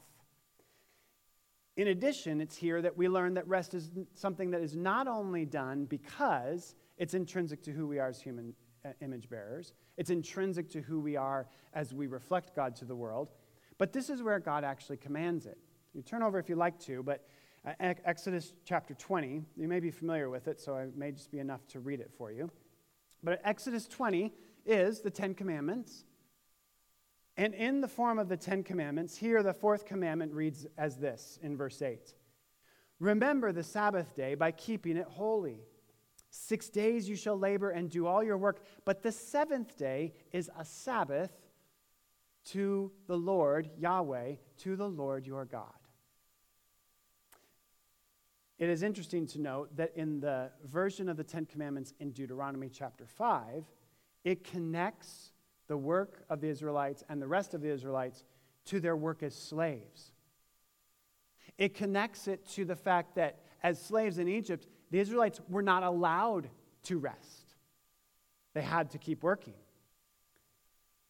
In 1.77 1.87
addition, 1.87 2.41
it's 2.41 2.55
here 2.55 2.81
that 2.81 2.97
we 2.97 3.07
learn 3.07 3.35
that 3.35 3.47
rest 3.47 3.73
is 3.73 3.91
something 4.13 4.51
that 4.51 4.61
is 4.61 4.75
not 4.75 5.07
only 5.07 5.45
done 5.45 5.85
because 5.85 6.75
it's 6.97 7.13
intrinsic 7.13 7.61
to 7.63 7.71
who 7.71 7.87
we 7.87 7.99
are 7.99 8.09
as 8.09 8.21
human 8.21 8.53
image 9.01 9.29
bearers, 9.29 9.73
it's 9.97 10.09
intrinsic 10.09 10.69
to 10.71 10.81
who 10.81 10.99
we 10.99 11.15
are 11.15 11.47
as 11.73 11.93
we 11.93 12.07
reflect 12.07 12.55
God 12.55 12.75
to 12.77 12.85
the 12.85 12.95
world, 12.95 13.31
but 13.77 13.93
this 13.93 14.09
is 14.09 14.23
where 14.23 14.39
God 14.39 14.63
actually 14.63 14.97
commands 14.97 15.45
it. 15.45 15.57
You 15.93 16.01
turn 16.01 16.23
over 16.23 16.39
if 16.39 16.49
you 16.49 16.55
like 16.55 16.79
to, 16.81 17.03
but 17.03 17.25
uh, 17.65 17.73
Exodus 18.05 18.53
chapter 18.65 18.93
20. 18.93 19.43
You 19.55 19.67
may 19.67 19.79
be 19.79 19.91
familiar 19.91 20.29
with 20.29 20.47
it, 20.47 20.59
so 20.59 20.75
it 20.77 20.95
may 20.95 21.11
just 21.11 21.31
be 21.31 21.39
enough 21.39 21.67
to 21.69 21.79
read 21.79 21.99
it 21.99 22.11
for 22.17 22.31
you. 22.31 22.49
But 23.23 23.41
Exodus 23.43 23.87
20 23.87 24.33
is 24.65 25.01
the 25.01 25.09
Ten 25.09 25.33
Commandments. 25.33 26.05
And 27.35 27.53
in 27.53 27.81
the 27.81 27.87
form 27.87 28.19
of 28.19 28.29
the 28.29 28.37
Ten 28.37 28.63
Commandments, 28.63 29.17
here 29.17 29.43
the 29.43 29.53
fourth 29.53 29.85
commandment 29.85 30.33
reads 30.33 30.65
as 30.77 30.97
this 30.97 31.39
in 31.41 31.57
verse 31.57 31.81
8 31.81 32.13
Remember 32.99 33.51
the 33.51 33.63
Sabbath 33.63 34.15
day 34.15 34.33
by 34.33 34.51
keeping 34.51 34.97
it 34.97 35.07
holy. 35.07 35.61
Six 36.29 36.69
days 36.69 37.07
you 37.07 37.15
shall 37.15 37.37
labor 37.37 37.69
and 37.69 37.89
do 37.89 38.05
all 38.05 38.23
your 38.23 38.37
work, 38.37 38.61
but 38.85 39.01
the 39.01 39.11
seventh 39.11 39.77
day 39.77 40.13
is 40.31 40.49
a 40.57 40.65
Sabbath 40.65 41.31
to 42.45 42.91
the 43.07 43.17
Lord, 43.17 43.69
Yahweh, 43.77 44.35
to 44.59 44.75
the 44.75 44.87
Lord 44.87 45.25
your 45.25 45.45
God. 45.45 45.71
It 48.57 48.69
is 48.69 48.81
interesting 48.81 49.27
to 49.27 49.41
note 49.41 49.75
that 49.77 49.91
in 49.95 50.19
the 50.19 50.49
version 50.65 51.09
of 51.09 51.17
the 51.17 51.23
Ten 51.23 51.45
Commandments 51.45 51.93
in 51.99 52.11
Deuteronomy 52.11 52.69
chapter 52.69 53.05
5, 53.05 53.63
it 54.23 54.43
connects 54.43 55.31
the 55.67 55.77
work 55.77 56.23
of 56.29 56.41
the 56.41 56.47
Israelites 56.47 57.03
and 57.07 57.21
the 57.21 57.27
rest 57.27 57.53
of 57.53 57.61
the 57.61 57.69
Israelites 57.69 58.23
to 58.65 58.79
their 58.79 58.95
work 58.95 59.21
as 59.21 59.35
slaves. 59.35 60.11
It 61.57 61.73
connects 61.73 62.27
it 62.27 62.47
to 62.49 62.65
the 62.65 62.75
fact 62.75 63.15
that 63.15 63.39
as 63.63 63.81
slaves 63.81 64.17
in 64.17 64.27
Egypt, 64.27 64.67
the 64.91 64.99
Israelites 64.99 65.41
were 65.49 65.61
not 65.61 65.83
allowed 65.83 66.49
to 66.83 66.97
rest, 66.97 67.55
they 68.53 68.61
had 68.61 68.91
to 68.91 68.97
keep 68.97 69.23
working. 69.23 69.53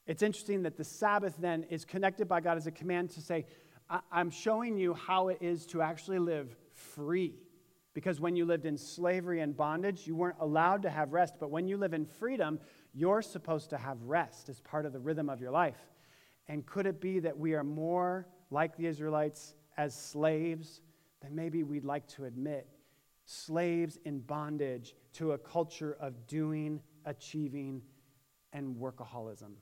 It's 0.05 0.23
interesting 0.23 0.63
that 0.63 0.77
the 0.77 0.83
Sabbath 0.83 1.35
then 1.37 1.63
is 1.69 1.83
connected 1.83 2.27
by 2.27 2.39
God 2.39 2.57
as 2.57 2.65
a 2.65 2.71
command 2.71 3.11
to 3.11 3.21
say, 3.21 3.45
I'm 4.11 4.29
showing 4.29 4.77
you 4.77 4.93
how 4.93 5.27
it 5.29 5.37
is 5.41 5.65
to 5.67 5.81
actually 5.81 6.19
live 6.19 6.55
free. 6.73 7.35
Because 7.93 8.19
when 8.19 8.35
you 8.35 8.45
lived 8.45 8.65
in 8.65 8.77
slavery 8.77 9.41
and 9.41 9.55
bondage, 9.55 10.05
you 10.05 10.15
weren't 10.15 10.37
allowed 10.39 10.83
to 10.83 10.89
have 10.89 11.13
rest. 11.13 11.35
But 11.39 11.49
when 11.49 11.67
you 11.67 11.77
live 11.77 11.93
in 11.93 12.05
freedom, 12.05 12.59
you're 12.93 13.21
supposed 13.21 13.69
to 13.71 13.77
have 13.77 14.01
rest 14.03 14.49
as 14.49 14.59
part 14.61 14.85
of 14.85 14.93
the 14.93 14.99
rhythm 14.99 15.29
of 15.29 15.41
your 15.41 15.51
life. 15.51 15.79
And 16.47 16.65
could 16.65 16.85
it 16.85 17.01
be 17.01 17.19
that 17.19 17.37
we 17.37 17.53
are 17.55 17.63
more 17.63 18.27
like 18.51 18.77
the 18.77 18.85
Israelites 18.85 19.55
as 19.77 19.93
slaves 19.93 20.81
than 21.21 21.35
maybe 21.35 21.63
we'd 21.63 21.85
like 21.85 22.07
to 22.09 22.25
admit? 22.25 22.67
Slaves 23.29 23.99
in 24.05 24.21
bondage 24.21 24.95
to 25.13 25.33
a 25.33 25.37
culture 25.37 25.97
of 25.99 26.27
doing, 26.27 26.81
achieving, 27.03 27.81
and 28.53 28.77
workaholism. 28.77 29.55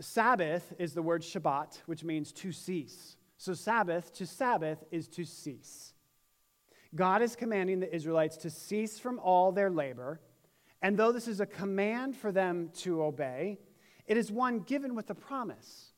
Sabbath 0.00 0.74
is 0.78 0.92
the 0.92 1.00
word 1.00 1.22
Shabbat, 1.22 1.80
which 1.86 2.04
means 2.04 2.30
to 2.32 2.52
cease. 2.52 3.16
So, 3.38 3.54
Sabbath 3.54 4.12
to 4.14 4.26
Sabbath 4.26 4.84
is 4.90 5.08
to 5.08 5.24
cease. 5.24 5.94
God 6.94 7.22
is 7.22 7.36
commanding 7.36 7.80
the 7.80 7.94
Israelites 7.94 8.36
to 8.38 8.50
cease 8.50 8.98
from 8.98 9.18
all 9.18 9.50
their 9.50 9.70
labor. 9.70 10.20
And 10.82 10.94
though 10.94 11.10
this 11.10 11.26
is 11.26 11.40
a 11.40 11.46
command 11.46 12.16
for 12.16 12.32
them 12.32 12.68
to 12.80 13.02
obey, 13.02 13.58
it 14.06 14.18
is 14.18 14.30
one 14.30 14.60
given 14.60 14.94
with 14.94 15.08
a 15.08 15.14
promise. 15.14 15.94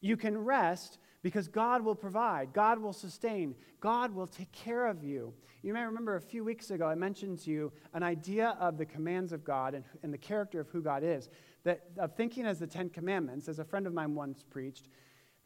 You 0.00 0.16
can 0.16 0.38
rest 0.38 0.98
because 1.26 1.48
God 1.48 1.82
will 1.82 1.96
provide, 1.96 2.52
God 2.52 2.78
will 2.78 2.92
sustain, 2.92 3.56
God 3.80 4.14
will 4.14 4.28
take 4.28 4.52
care 4.52 4.86
of 4.86 5.02
you. 5.02 5.34
You 5.60 5.74
may 5.74 5.82
remember 5.82 6.14
a 6.14 6.20
few 6.20 6.44
weeks 6.44 6.70
ago, 6.70 6.86
I 6.86 6.94
mentioned 6.94 7.40
to 7.40 7.50
you 7.50 7.72
an 7.94 8.04
idea 8.04 8.56
of 8.60 8.78
the 8.78 8.86
commands 8.86 9.32
of 9.32 9.42
God 9.42 9.74
and, 9.74 9.82
and 10.04 10.14
the 10.14 10.18
character 10.18 10.60
of 10.60 10.68
who 10.68 10.80
God 10.80 11.02
is. 11.02 11.28
That 11.64 11.82
of 11.98 12.14
thinking 12.14 12.46
as 12.46 12.60
the 12.60 12.66
Ten 12.68 12.88
Commandments, 12.90 13.48
as 13.48 13.58
a 13.58 13.64
friend 13.64 13.88
of 13.88 13.92
mine 13.92 14.14
once 14.14 14.44
preached, 14.48 14.86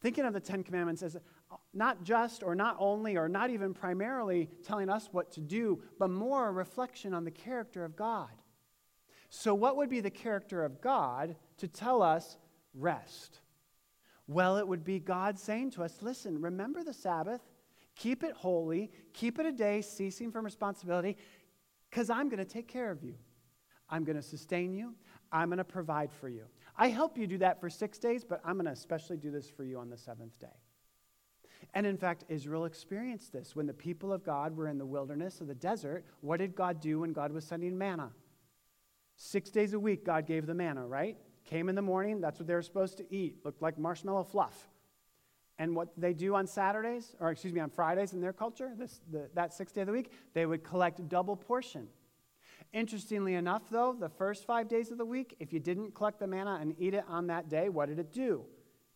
thinking 0.01 0.23
of 0.23 0.33
the 0.33 0.39
Ten 0.39 0.63
Commandments 0.63 1.01
as 1.01 1.15
uh, 1.15 1.55
not 1.73 2.03
just 2.03 2.43
or 2.43 2.53
not 2.53 2.75
only 2.77 3.17
or 3.17 3.27
not 3.27 3.49
even 3.49 3.73
primarily 3.73 4.51
telling 4.63 4.87
us 4.87 5.09
what 5.11 5.31
to 5.31 5.39
do, 5.39 5.81
but 5.97 6.11
more 6.11 6.47
a 6.47 6.51
reflection 6.51 7.11
on 7.11 7.23
the 7.23 7.31
character 7.31 7.83
of 7.83 7.95
God. 7.95 8.29
So, 9.31 9.55
what 9.55 9.77
would 9.77 9.89
be 9.89 9.99
the 9.99 10.11
character 10.11 10.63
of 10.63 10.79
God 10.79 11.35
to 11.57 11.67
tell 11.67 12.03
us 12.03 12.37
rest? 12.75 13.39
Well, 14.31 14.55
it 14.57 14.65
would 14.65 14.85
be 14.85 14.97
God 14.97 15.37
saying 15.37 15.71
to 15.71 15.83
us, 15.83 15.97
listen, 16.01 16.41
remember 16.41 16.85
the 16.85 16.93
Sabbath, 16.93 17.41
keep 17.97 18.23
it 18.23 18.31
holy, 18.31 18.89
keep 19.11 19.39
it 19.39 19.45
a 19.45 19.51
day 19.51 19.81
ceasing 19.81 20.31
from 20.31 20.45
responsibility, 20.45 21.17
because 21.89 22.09
I'm 22.09 22.29
going 22.29 22.39
to 22.39 22.45
take 22.45 22.69
care 22.69 22.91
of 22.91 23.03
you. 23.03 23.15
I'm 23.89 24.05
going 24.05 24.15
to 24.15 24.21
sustain 24.21 24.73
you. 24.73 24.95
I'm 25.33 25.49
going 25.49 25.57
to 25.57 25.65
provide 25.65 26.13
for 26.13 26.29
you. 26.29 26.45
I 26.77 26.87
help 26.87 27.17
you 27.17 27.27
do 27.27 27.39
that 27.39 27.59
for 27.59 27.69
six 27.69 27.97
days, 27.97 28.23
but 28.23 28.39
I'm 28.45 28.53
going 28.53 28.67
to 28.67 28.71
especially 28.71 29.17
do 29.17 29.31
this 29.31 29.49
for 29.49 29.65
you 29.65 29.77
on 29.77 29.89
the 29.89 29.97
seventh 29.97 30.39
day. 30.39 30.47
And 31.73 31.85
in 31.85 31.97
fact, 31.97 32.23
Israel 32.29 32.63
experienced 32.63 33.33
this. 33.33 33.53
When 33.53 33.67
the 33.67 33.73
people 33.73 34.13
of 34.13 34.23
God 34.23 34.55
were 34.55 34.69
in 34.69 34.77
the 34.77 34.85
wilderness 34.85 35.41
of 35.41 35.47
the 35.47 35.55
desert, 35.55 36.05
what 36.21 36.37
did 36.37 36.55
God 36.55 36.79
do 36.79 37.01
when 37.01 37.11
God 37.11 37.33
was 37.33 37.43
sending 37.43 37.77
manna? 37.77 38.11
Six 39.17 39.49
days 39.49 39.73
a 39.73 39.79
week, 39.79 40.05
God 40.05 40.25
gave 40.25 40.45
the 40.45 40.53
manna, 40.53 40.87
right? 40.87 41.17
Came 41.51 41.67
in 41.67 41.75
the 41.75 41.81
morning, 41.81 42.21
that's 42.21 42.39
what 42.39 42.47
they 42.47 42.53
were 42.53 42.61
supposed 42.61 42.97
to 42.99 43.13
eat. 43.13 43.43
Looked 43.43 43.61
like 43.61 43.77
marshmallow 43.77 44.23
fluff. 44.23 44.69
And 45.59 45.75
what 45.75 45.89
they 45.97 46.13
do 46.13 46.33
on 46.33 46.47
Saturdays, 46.47 47.13
or 47.19 47.29
excuse 47.29 47.51
me, 47.51 47.59
on 47.59 47.69
Fridays 47.69 48.13
in 48.13 48.21
their 48.21 48.31
culture, 48.31 48.71
this, 48.77 49.01
the, 49.11 49.29
that 49.35 49.53
sixth 49.53 49.75
day 49.75 49.81
of 49.81 49.87
the 49.87 49.93
week, 49.93 50.13
they 50.33 50.45
would 50.45 50.63
collect 50.63 51.09
double 51.09 51.35
portion. 51.35 51.89
Interestingly 52.71 53.33
enough, 53.35 53.63
though, 53.69 53.93
the 53.99 54.07
first 54.07 54.47
five 54.47 54.69
days 54.69 54.91
of 54.91 54.97
the 54.97 55.03
week, 55.03 55.35
if 55.41 55.51
you 55.51 55.59
didn't 55.59 55.93
collect 55.93 56.19
the 56.19 56.25
manna 56.27 56.57
and 56.61 56.73
eat 56.79 56.93
it 56.93 57.03
on 57.09 57.27
that 57.27 57.49
day, 57.49 57.67
what 57.67 57.89
did 57.89 57.99
it 57.99 58.13
do? 58.13 58.45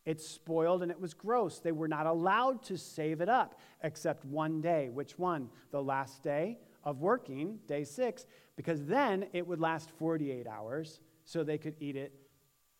It 0.05 0.21
spoiled 0.21 0.81
and 0.81 0.89
it 0.89 1.01
was 1.01 1.13
gross. 1.13 1.59
They 1.59 1.73
were 1.73 1.89
not 1.89 2.05
allowed 2.05 2.63
to 2.63 2.77
save 2.77 3.19
it 3.19 3.27
up 3.27 3.59
except 3.83 4.23
one 4.23 4.61
day. 4.61 4.87
Which 4.87 5.19
one? 5.19 5.49
The 5.71 5.83
last 5.83 6.23
day 6.23 6.59
of 6.85 7.01
working, 7.01 7.59
day 7.67 7.83
six, 7.83 8.25
because 8.55 8.85
then 8.85 9.25
it 9.33 9.45
would 9.45 9.59
last 9.59 9.89
48 9.99 10.47
hours 10.47 11.01
so 11.25 11.43
they 11.43 11.57
could 11.57 11.75
eat 11.81 11.97
it 11.97 12.13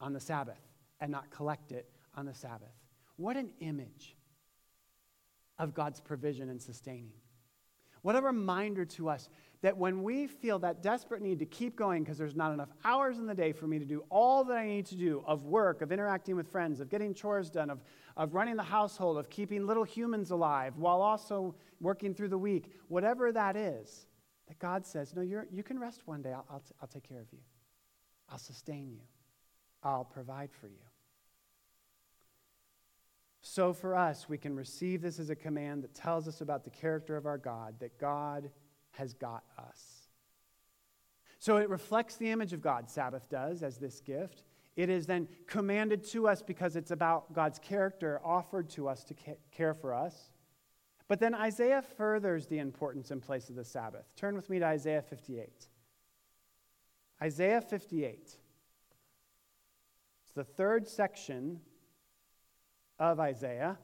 on 0.06 0.14
the 0.14 0.20
Sabbath 0.20 0.62
and 1.02 1.12
not 1.12 1.32
collect 1.32 1.72
it 1.72 1.90
on 2.14 2.28
the 2.28 2.34
Sabbath. 2.34 2.72
What 3.18 3.36
an 3.36 3.50
image 3.60 4.16
of 5.58 5.74
God's 5.74 6.00
provision 6.00 6.50
and 6.50 6.62
sustaining. 6.62 7.14
What 8.04 8.16
a 8.16 8.22
reminder 8.22 8.86
to 8.86 9.10
us 9.10 9.30
that 9.64 9.76
when 9.76 10.04
we 10.04 10.28
feel 10.28 10.60
that 10.60 10.84
desperate 10.84 11.24
need 11.24 11.40
to 11.40 11.46
keep 11.46 11.76
going 11.76 12.04
because 12.04 12.20
there's 12.20 12.36
not 12.36 12.54
enough 12.54 12.70
hours 12.84 13.18
in 13.18 13.26
the 13.26 13.34
day 13.34 13.52
for 13.52 13.66
me 13.66 13.80
to 13.80 13.86
do 13.86 14.04
all 14.12 14.44
that 14.44 14.58
I 14.58 14.68
need 14.68 14.86
to 14.88 14.96
do 14.96 15.24
of 15.26 15.46
work, 15.46 15.82
of 15.82 15.92
interacting 15.92 16.36
with 16.36 16.48
friends, 16.48 16.80
of 16.82 16.88
getting 16.88 17.16
chores 17.16 17.50
done, 17.50 17.72
of, 17.72 17.82
of 18.16 18.36
running 18.36 18.58
the 18.58 18.64
household, 18.64 19.18
of 19.18 19.32
keeping 19.32 19.66
little 19.66 19.84
humans 19.84 20.30
alive 20.30 20.78
while 20.78 21.02
also 21.02 21.56
working 21.82 22.14
through 22.14 22.28
the 22.28 22.38
week, 22.38 22.72
whatever 22.90 23.32
that 23.32 23.56
is, 23.56 24.06
that 24.48 24.60
God 24.60 24.86
says, 24.86 25.16
No, 25.16 25.24
you're, 25.24 25.48
you 25.52 25.64
can 25.64 25.80
rest 25.80 26.04
one 26.06 26.22
day. 26.22 26.32
I'll, 26.32 26.46
I'll, 26.48 26.60
t- 26.60 26.76
I'll 26.80 26.88
take 26.88 27.10
care 27.10 27.22
of 27.22 27.34
you, 27.34 27.40
I'll 28.30 28.38
sustain 28.38 28.92
you, 28.92 29.02
I'll 29.86 30.04
provide 30.04 30.50
for 30.52 30.68
you. 30.68 30.84
So 33.42 33.72
for 33.72 33.96
us, 33.96 34.28
we 34.28 34.40
can 34.40 34.56
receive 34.56 35.04
this 35.04 35.20
as 35.20 35.30
a 35.30 35.36
command 35.36 35.84
that 35.84 35.94
tells 35.94 36.28
us 36.28 36.42
about 36.42 36.64
the 36.64 36.72
character 36.72 37.16
of 37.16 37.28
our 37.28 37.38
God, 37.38 37.76
that 37.80 38.00
God 38.00 38.50
has 38.92 39.14
got 39.14 39.44
us. 39.60 40.08
So 41.38 41.58
it 41.58 41.70
reflects 41.70 42.16
the 42.16 42.32
image 42.32 42.54
of 42.54 42.62
God, 42.62 42.90
Sabbath 42.90 43.30
does, 43.30 43.62
as 43.62 43.78
this 43.78 44.02
gift. 44.02 44.44
It 44.76 44.90
is 44.90 45.06
then 45.06 45.28
commanded 45.46 46.04
to 46.06 46.28
us 46.28 46.42
because 46.42 46.76
it's 46.76 46.90
about 46.90 47.34
God's 47.34 47.60
character 47.60 48.20
offered 48.26 48.68
to 48.72 48.90
us 48.90 49.04
to 49.04 49.16
care 49.52 49.76
for 49.76 49.94
us. 49.94 50.32
But 51.08 51.20
then 51.20 51.36
Isaiah 51.36 51.84
furthers 51.84 52.48
the 52.48 52.58
importance 52.58 53.12
and 53.12 53.22
place 53.22 53.50
of 53.50 53.56
the 53.56 53.64
Sabbath. 53.64 54.06
Turn 54.16 54.36
with 54.36 54.50
me 54.50 54.58
to 54.58 54.66
Isaiah 54.66 55.04
58. 55.04 55.68
Isaiah 57.22 57.62
58. 57.62 58.38
The 60.36 60.44
third 60.44 60.88
section 60.88 61.62
of 63.00 63.20
Isaiah. 63.20 63.78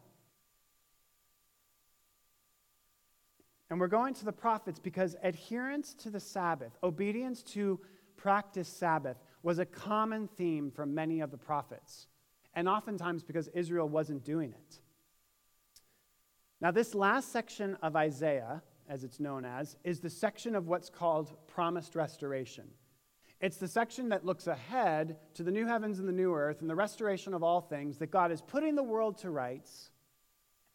And 3.69 3.79
we're 3.79 3.87
going 3.87 4.13
to 4.15 4.25
the 4.25 4.33
prophets 4.33 4.79
because 4.79 5.15
adherence 5.23 5.93
to 5.95 6.09
the 6.09 6.19
Sabbath, 6.19 6.77
obedience 6.83 7.41
to 7.43 7.79
practice 8.17 8.67
Sabbath, 8.67 9.17
was 9.43 9.59
a 9.59 9.65
common 9.65 10.27
theme 10.27 10.71
for 10.71 10.85
many 10.85 11.21
of 11.21 11.31
the 11.31 11.37
prophets. 11.37 12.07
And 12.53 12.67
oftentimes 12.67 13.23
because 13.23 13.47
Israel 13.49 13.87
wasn't 13.87 14.25
doing 14.25 14.51
it. 14.51 14.81
Now, 16.59 16.71
this 16.71 16.93
last 16.93 17.31
section 17.31 17.77
of 17.81 17.95
Isaiah, 17.95 18.61
as 18.89 19.05
it's 19.05 19.21
known 19.21 19.45
as, 19.45 19.77
is 19.85 20.01
the 20.01 20.09
section 20.09 20.53
of 20.53 20.67
what's 20.67 20.89
called 20.89 21.31
promised 21.47 21.95
restoration. 21.95 22.67
It's 23.41 23.57
the 23.57 23.67
section 23.67 24.09
that 24.09 24.23
looks 24.23 24.45
ahead 24.45 25.17
to 25.33 25.41
the 25.41 25.49
new 25.49 25.65
heavens 25.65 25.97
and 25.97 26.07
the 26.07 26.13
new 26.13 26.35
earth 26.35 26.61
and 26.61 26.69
the 26.69 26.75
restoration 26.75 27.33
of 27.33 27.41
all 27.41 27.59
things, 27.59 27.97
that 27.97 28.11
God 28.11 28.31
is 28.31 28.39
putting 28.39 28.75
the 28.75 28.83
world 28.83 29.17
to 29.19 29.31
rights, 29.31 29.89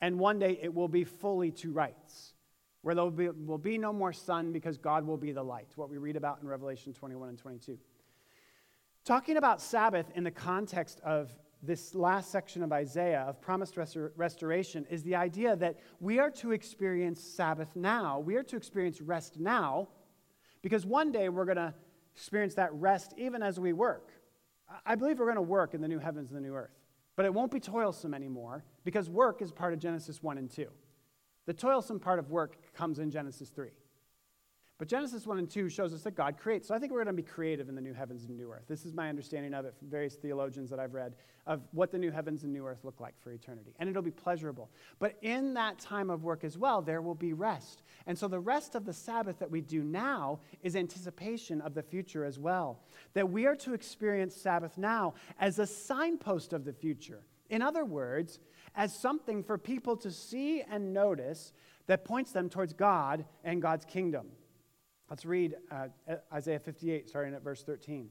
and 0.00 0.18
one 0.18 0.40
day 0.40 0.58
it 0.61 0.75
will 0.75 0.88
be 0.88 1.04
fully 1.04 1.52
to 1.52 1.70
rights, 1.70 2.35
where 2.82 2.96
there 2.96 3.04
will 3.04 3.12
be, 3.12 3.28
will 3.28 3.56
be 3.56 3.78
no 3.78 3.92
more 3.92 4.12
sun 4.12 4.52
because 4.52 4.78
God 4.78 5.06
will 5.06 5.16
be 5.16 5.30
the 5.30 5.44
light, 5.44 5.68
what 5.76 5.88
we 5.88 5.96
read 5.96 6.16
about 6.16 6.42
in 6.42 6.49
Revelation 6.49 6.92
21 6.92 7.28
and 7.28 7.38
22. 7.38 7.78
Talking 9.04 9.37
about 9.37 9.62
Sabbath 9.62 10.06
in 10.16 10.25
the 10.25 10.32
context 10.32 11.00
of 11.04 11.30
this 11.62 11.94
last 11.94 12.32
section 12.32 12.64
of 12.64 12.73
Isaiah 12.73 13.26
of 13.28 13.40
promised 13.40 13.76
restor- 13.76 14.11
restoration 14.16 14.85
is 14.90 15.04
the 15.04 15.14
idea 15.14 15.54
that 15.54 15.78
we 16.00 16.18
are 16.18 16.30
to 16.32 16.50
experience 16.50 17.23
Sabbath 17.23 17.76
now. 17.76 18.18
We 18.18 18.35
are 18.35 18.42
to 18.42 18.56
experience 18.56 19.00
rest 19.00 19.38
now 19.38 19.88
because 20.62 20.85
one 20.85 21.12
day 21.12 21.28
we're 21.28 21.44
going 21.44 21.56
to 21.56 21.73
experience 22.16 22.54
that 22.54 22.73
rest 22.73 23.12
even 23.18 23.42
as 23.42 23.61
we 23.61 23.73
work. 23.73 24.11
I 24.85 24.94
believe 24.94 25.18
we're 25.18 25.26
going 25.26 25.37
to 25.37 25.42
work 25.42 25.74
in 25.74 25.81
the 25.81 25.88
new 25.88 25.98
heavens 25.98 26.31
and 26.31 26.37
the 26.37 26.40
new 26.40 26.55
earth, 26.55 26.74
but 27.14 27.26
it 27.26 27.33
won't 27.33 27.52
be 27.52 27.61
toilsome 27.61 28.14
anymore 28.14 28.64
because 28.85 29.09
work 29.11 29.42
is 29.42 29.52
part 29.52 29.72
of 29.74 29.79
Genesis 29.79 30.22
1 30.22 30.38
and 30.38 30.50
2. 30.50 30.66
The 31.44 31.52
toilsome 31.52 32.00
part 32.00 32.18
of 32.18 32.31
work 32.31 32.57
comes 32.74 32.98
in 32.98 33.11
Genesis 33.11 33.50
3. 33.50 33.68
But 34.78 34.88
Genesis 34.88 35.26
1 35.26 35.38
and 35.38 35.48
2 35.48 35.70
shows 35.70 35.94
us 35.94 36.02
that 36.02 36.14
God 36.14 36.36
creates. 36.36 36.68
So 36.68 36.74
I 36.74 36.78
think 36.78 36.92
we're 36.92 37.02
going 37.02 37.16
to 37.16 37.22
be 37.22 37.26
creative 37.26 37.70
in 37.70 37.74
the 37.74 37.80
new 37.80 37.94
heavens 37.94 38.24
and 38.24 38.36
new 38.36 38.52
earth. 38.52 38.64
This 38.68 38.84
is 38.84 38.92
my 38.92 39.08
understanding 39.08 39.54
of 39.54 39.64
it 39.64 39.74
from 39.78 39.88
various 39.88 40.16
theologians 40.16 40.68
that 40.68 40.78
I've 40.78 40.92
read 40.92 41.14
of 41.46 41.62
what 41.72 41.90
the 41.90 41.98
new 41.98 42.10
heavens 42.10 42.44
and 42.44 42.52
new 42.52 42.66
earth 42.66 42.84
look 42.84 43.00
like 43.00 43.14
for 43.18 43.32
eternity. 43.32 43.74
And 43.78 43.88
it'll 43.88 44.02
be 44.02 44.10
pleasurable. 44.10 44.70
But 44.98 45.16
in 45.22 45.54
that 45.54 45.78
time 45.78 46.10
of 46.10 46.24
work 46.24 46.44
as 46.44 46.58
well, 46.58 46.82
there 46.82 47.00
will 47.00 47.14
be 47.14 47.32
rest. 47.32 47.84
And 48.06 48.18
so 48.18 48.28
the 48.28 48.38
rest 48.38 48.74
of 48.74 48.84
the 48.84 48.92
Sabbath 48.92 49.38
that 49.38 49.50
we 49.50 49.62
do 49.62 49.82
now 49.82 50.40
is 50.62 50.76
anticipation 50.76 51.62
of 51.62 51.72
the 51.72 51.82
future 51.82 52.26
as 52.26 52.38
well. 52.38 52.80
That 53.14 53.30
we 53.30 53.46
are 53.46 53.56
to 53.56 53.72
experience 53.72 54.36
Sabbath 54.36 54.76
now 54.76 55.14
as 55.40 55.58
a 55.58 55.66
signpost 55.66 56.52
of 56.52 56.66
the 56.66 56.72
future. 56.74 57.22
In 57.48 57.62
other 57.62 57.86
words, 57.86 58.40
as 58.74 58.94
something 58.94 59.42
for 59.42 59.56
people 59.56 59.96
to 59.96 60.10
see 60.10 60.60
and 60.60 60.92
notice 60.92 61.54
that 61.86 62.04
points 62.04 62.32
them 62.32 62.50
towards 62.50 62.74
God 62.74 63.24
and 63.42 63.62
God's 63.62 63.86
kingdom. 63.86 64.26
Let's 65.09 65.25
read 65.25 65.55
uh, 65.71 65.88
Isaiah 66.33 66.59
58, 66.59 67.09
starting 67.09 67.35
at 67.35 67.42
verse 67.42 67.62
13. 67.62 68.09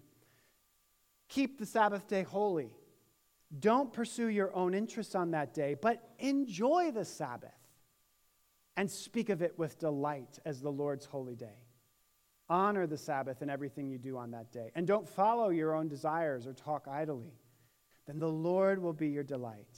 Keep 1.28 1.60
the 1.60 1.66
Sabbath 1.66 2.08
day 2.08 2.24
holy. 2.24 2.72
Don't 3.60 3.92
pursue 3.92 4.28
your 4.28 4.56
own 4.56 4.74
interests 4.74 5.16
on 5.16 5.32
that 5.32 5.54
day, 5.54 5.76
but 5.80 6.02
enjoy 6.20 6.92
the 6.92 7.06
Sabbath 7.06 7.52
and 8.78 8.90
speak 8.90 9.30
of 9.30 9.42
it 9.42 9.58
with 9.58 9.80
delight 9.80 10.40
as 10.46 10.62
the 10.62 10.72
Lord's 10.72 11.06
holy 11.06 11.36
day. 11.36 11.60
Honor 12.50 12.86
the 12.86 12.98
Sabbath 12.98 13.42
in 13.42 13.50
everything 13.50 13.90
you 13.90 13.98
do 13.98 14.18
on 14.18 14.32
that 14.32 14.52
day, 14.52 14.72
and 14.76 14.86
don't 14.86 15.08
follow 15.08 15.50
your 15.50 15.74
own 15.74 15.88
desires 15.88 16.46
or 16.46 16.54
talk 16.54 16.88
idly. 16.90 17.34
Then 18.06 18.20
the 18.20 18.30
Lord 18.30 18.82
will 18.82 18.94
be 18.94 19.10
your 19.10 19.24
delight. 19.24 19.74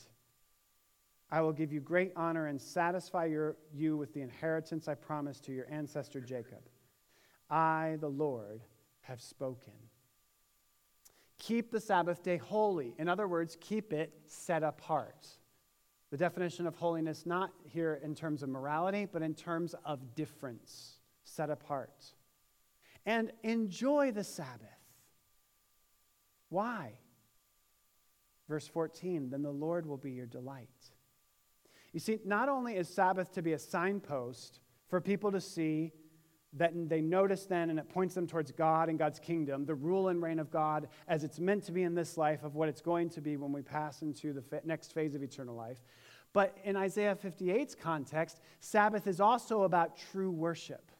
I 1.31 1.41
will 1.41 1.53
give 1.53 1.71
you 1.71 1.79
great 1.79 2.11
honor 2.15 2.47
and 2.47 2.61
satisfy 2.61 3.25
your, 3.25 3.57
you 3.73 3.97
with 3.97 4.13
the 4.13 4.21
inheritance 4.21 4.87
I 4.87 4.95
promised 4.95 5.43
to 5.45 5.53
your 5.53 5.67
ancestor 5.69 6.19
Jacob. 6.19 6.59
I, 7.49 7.97
the 7.99 8.09
Lord, 8.09 8.61
have 9.01 9.21
spoken. 9.21 9.73
Keep 11.39 11.71
the 11.71 11.79
Sabbath 11.79 12.23
day 12.23 12.37
holy. 12.37 12.93
In 12.97 13.07
other 13.07 13.27
words, 13.27 13.57
keep 13.59 13.93
it 13.93 14.11
set 14.25 14.63
apart. 14.63 15.27
The 16.09 16.17
definition 16.17 16.67
of 16.67 16.75
holiness, 16.75 17.25
not 17.25 17.51
here 17.65 17.99
in 18.03 18.15
terms 18.15 18.43
of 18.43 18.49
morality, 18.49 19.07
but 19.11 19.21
in 19.21 19.33
terms 19.33 19.75
of 19.85 20.15
difference, 20.15 20.99
set 21.23 21.49
apart. 21.49 22.13
And 23.05 23.31
enjoy 23.43 24.11
the 24.11 24.23
Sabbath. 24.23 24.67
Why? 26.49 26.93
Verse 28.47 28.67
14, 28.67 29.29
then 29.29 29.41
the 29.41 29.51
Lord 29.51 29.85
will 29.85 29.97
be 29.97 30.11
your 30.11 30.25
delight. 30.25 30.69
You 31.91 31.99
see, 31.99 32.19
not 32.25 32.47
only 32.49 32.75
is 32.75 32.87
Sabbath 32.87 33.31
to 33.33 33.41
be 33.41 33.53
a 33.53 33.59
signpost 33.59 34.59
for 34.87 35.01
people 35.01 35.31
to 35.31 35.41
see 35.41 35.91
that 36.53 36.71
they 36.89 37.01
notice 37.01 37.45
then, 37.45 37.69
and 37.69 37.77
it 37.77 37.89
points 37.89 38.15
them 38.15 38.25
towards 38.25 38.51
God 38.51 38.89
and 38.89 38.97
God's 38.97 39.19
kingdom, 39.19 39.65
the 39.65 39.75
rule 39.75 40.07
and 40.07 40.21
reign 40.21 40.39
of 40.39 40.49
God 40.49 40.87
as 41.07 41.23
it's 41.23 41.39
meant 41.39 41.63
to 41.65 41.71
be 41.71 41.83
in 41.83 41.93
this 41.93 42.17
life, 42.17 42.43
of 42.43 42.55
what 42.55 42.69
it's 42.69 42.81
going 42.81 43.09
to 43.11 43.21
be 43.21 43.37
when 43.37 43.51
we 43.51 43.61
pass 43.61 44.01
into 44.01 44.33
the 44.33 44.43
next 44.63 44.93
phase 44.93 45.13
of 45.13 45.21
eternal 45.21 45.55
life. 45.55 45.83
But 46.33 46.57
in 46.63 46.75
Isaiah 46.75 47.17
58's 47.21 47.75
context, 47.75 48.41
Sabbath 48.59 49.07
is 49.07 49.19
also 49.19 49.63
about 49.63 49.97
true 49.97 50.31
worship. 50.31 50.91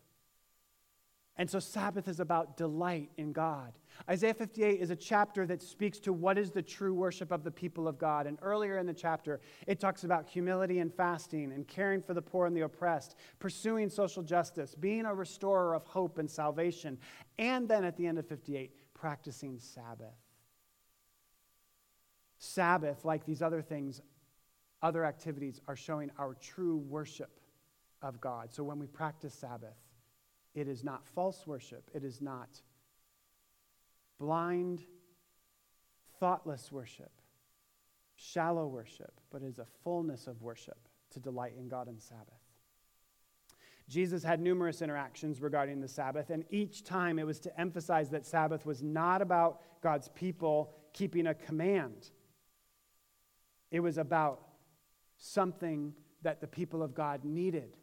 And 1.37 1.49
so 1.49 1.59
Sabbath 1.59 2.07
is 2.07 2.19
about 2.19 2.57
delight 2.57 3.11
in 3.17 3.31
God. 3.31 3.73
Isaiah 4.09 4.33
58 4.33 4.79
is 4.79 4.89
a 4.89 4.95
chapter 4.95 5.45
that 5.47 5.61
speaks 5.61 5.99
to 5.99 6.13
what 6.13 6.37
is 6.37 6.51
the 6.51 6.61
true 6.61 6.93
worship 6.93 7.31
of 7.31 7.43
the 7.43 7.51
people 7.51 7.87
of 7.87 7.97
God. 7.97 8.27
And 8.27 8.37
earlier 8.41 8.77
in 8.77 8.85
the 8.85 8.93
chapter, 8.93 9.41
it 9.65 9.79
talks 9.79 10.03
about 10.03 10.27
humility 10.27 10.79
and 10.79 10.93
fasting 10.93 11.51
and 11.51 11.67
caring 11.67 12.01
for 12.01 12.13
the 12.13 12.21
poor 12.21 12.45
and 12.45 12.55
the 12.55 12.61
oppressed, 12.61 13.15
pursuing 13.39 13.89
social 13.89 14.23
justice, 14.23 14.75
being 14.75 15.05
a 15.05 15.13
restorer 15.13 15.73
of 15.73 15.85
hope 15.85 16.17
and 16.19 16.29
salvation. 16.29 16.97
And 17.37 17.67
then 17.67 17.83
at 17.83 17.97
the 17.97 18.07
end 18.07 18.19
of 18.19 18.27
58, 18.27 18.71
practicing 18.93 19.59
Sabbath. 19.59 20.15
Sabbath, 22.39 23.03
like 23.03 23.25
these 23.25 23.41
other 23.41 23.61
things, 23.61 24.01
other 24.81 25.03
activities, 25.05 25.59
are 25.67 25.75
showing 25.75 26.11
our 26.19 26.35
true 26.35 26.77
worship 26.77 27.39
of 28.01 28.21
God. 28.21 28.53
So 28.53 28.63
when 28.63 28.79
we 28.79 28.87
practice 28.87 29.33
Sabbath, 29.33 29.75
it 30.53 30.67
is 30.67 30.83
not 30.83 31.05
false 31.05 31.45
worship. 31.45 31.89
It 31.93 32.03
is 32.03 32.21
not 32.21 32.61
blind, 34.19 34.83
thoughtless 36.19 36.71
worship, 36.71 37.11
shallow 38.15 38.67
worship, 38.67 39.19
but 39.31 39.43
is 39.43 39.59
a 39.59 39.65
fullness 39.83 40.27
of 40.27 40.41
worship 40.41 40.87
to 41.11 41.19
delight 41.19 41.53
in 41.57 41.67
God 41.67 41.87
and 41.87 42.01
Sabbath. 42.01 42.41
Jesus 43.87 44.23
had 44.23 44.41
numerous 44.41 44.81
interactions 44.81 45.41
regarding 45.41 45.79
the 45.79 45.87
Sabbath, 45.87 46.29
and 46.29 46.43
each 46.49 46.83
time 46.83 47.19
it 47.19 47.25
was 47.25 47.39
to 47.39 47.59
emphasize 47.59 48.09
that 48.09 48.25
Sabbath 48.25 48.65
was 48.65 48.83
not 48.83 49.21
about 49.21 49.61
God's 49.81 50.09
people 50.09 50.73
keeping 50.93 51.27
a 51.27 51.33
command. 51.33 52.09
It 53.71 53.79
was 53.79 53.97
about 53.97 54.41
something 55.17 55.93
that 56.23 56.41
the 56.41 56.47
people 56.47 56.83
of 56.83 56.93
God 56.93 57.23
needed 57.23 57.76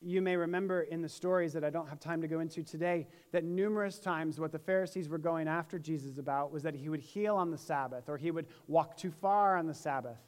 You 0.00 0.22
may 0.22 0.36
remember 0.36 0.82
in 0.82 1.02
the 1.02 1.08
stories 1.08 1.52
that 1.54 1.64
I 1.64 1.70
don't 1.70 1.88
have 1.88 1.98
time 1.98 2.20
to 2.22 2.28
go 2.28 2.38
into 2.38 2.62
today 2.62 3.08
that 3.32 3.42
numerous 3.42 3.98
times 3.98 4.38
what 4.38 4.52
the 4.52 4.58
Pharisees 4.58 5.08
were 5.08 5.18
going 5.18 5.48
after 5.48 5.78
Jesus 5.78 6.18
about 6.18 6.52
was 6.52 6.62
that 6.62 6.74
he 6.74 6.88
would 6.88 7.00
heal 7.00 7.34
on 7.34 7.50
the 7.50 7.58
Sabbath 7.58 8.08
or 8.08 8.16
he 8.16 8.30
would 8.30 8.46
walk 8.68 8.96
too 8.96 9.10
far 9.10 9.56
on 9.56 9.66
the 9.66 9.74
Sabbath. 9.74 10.18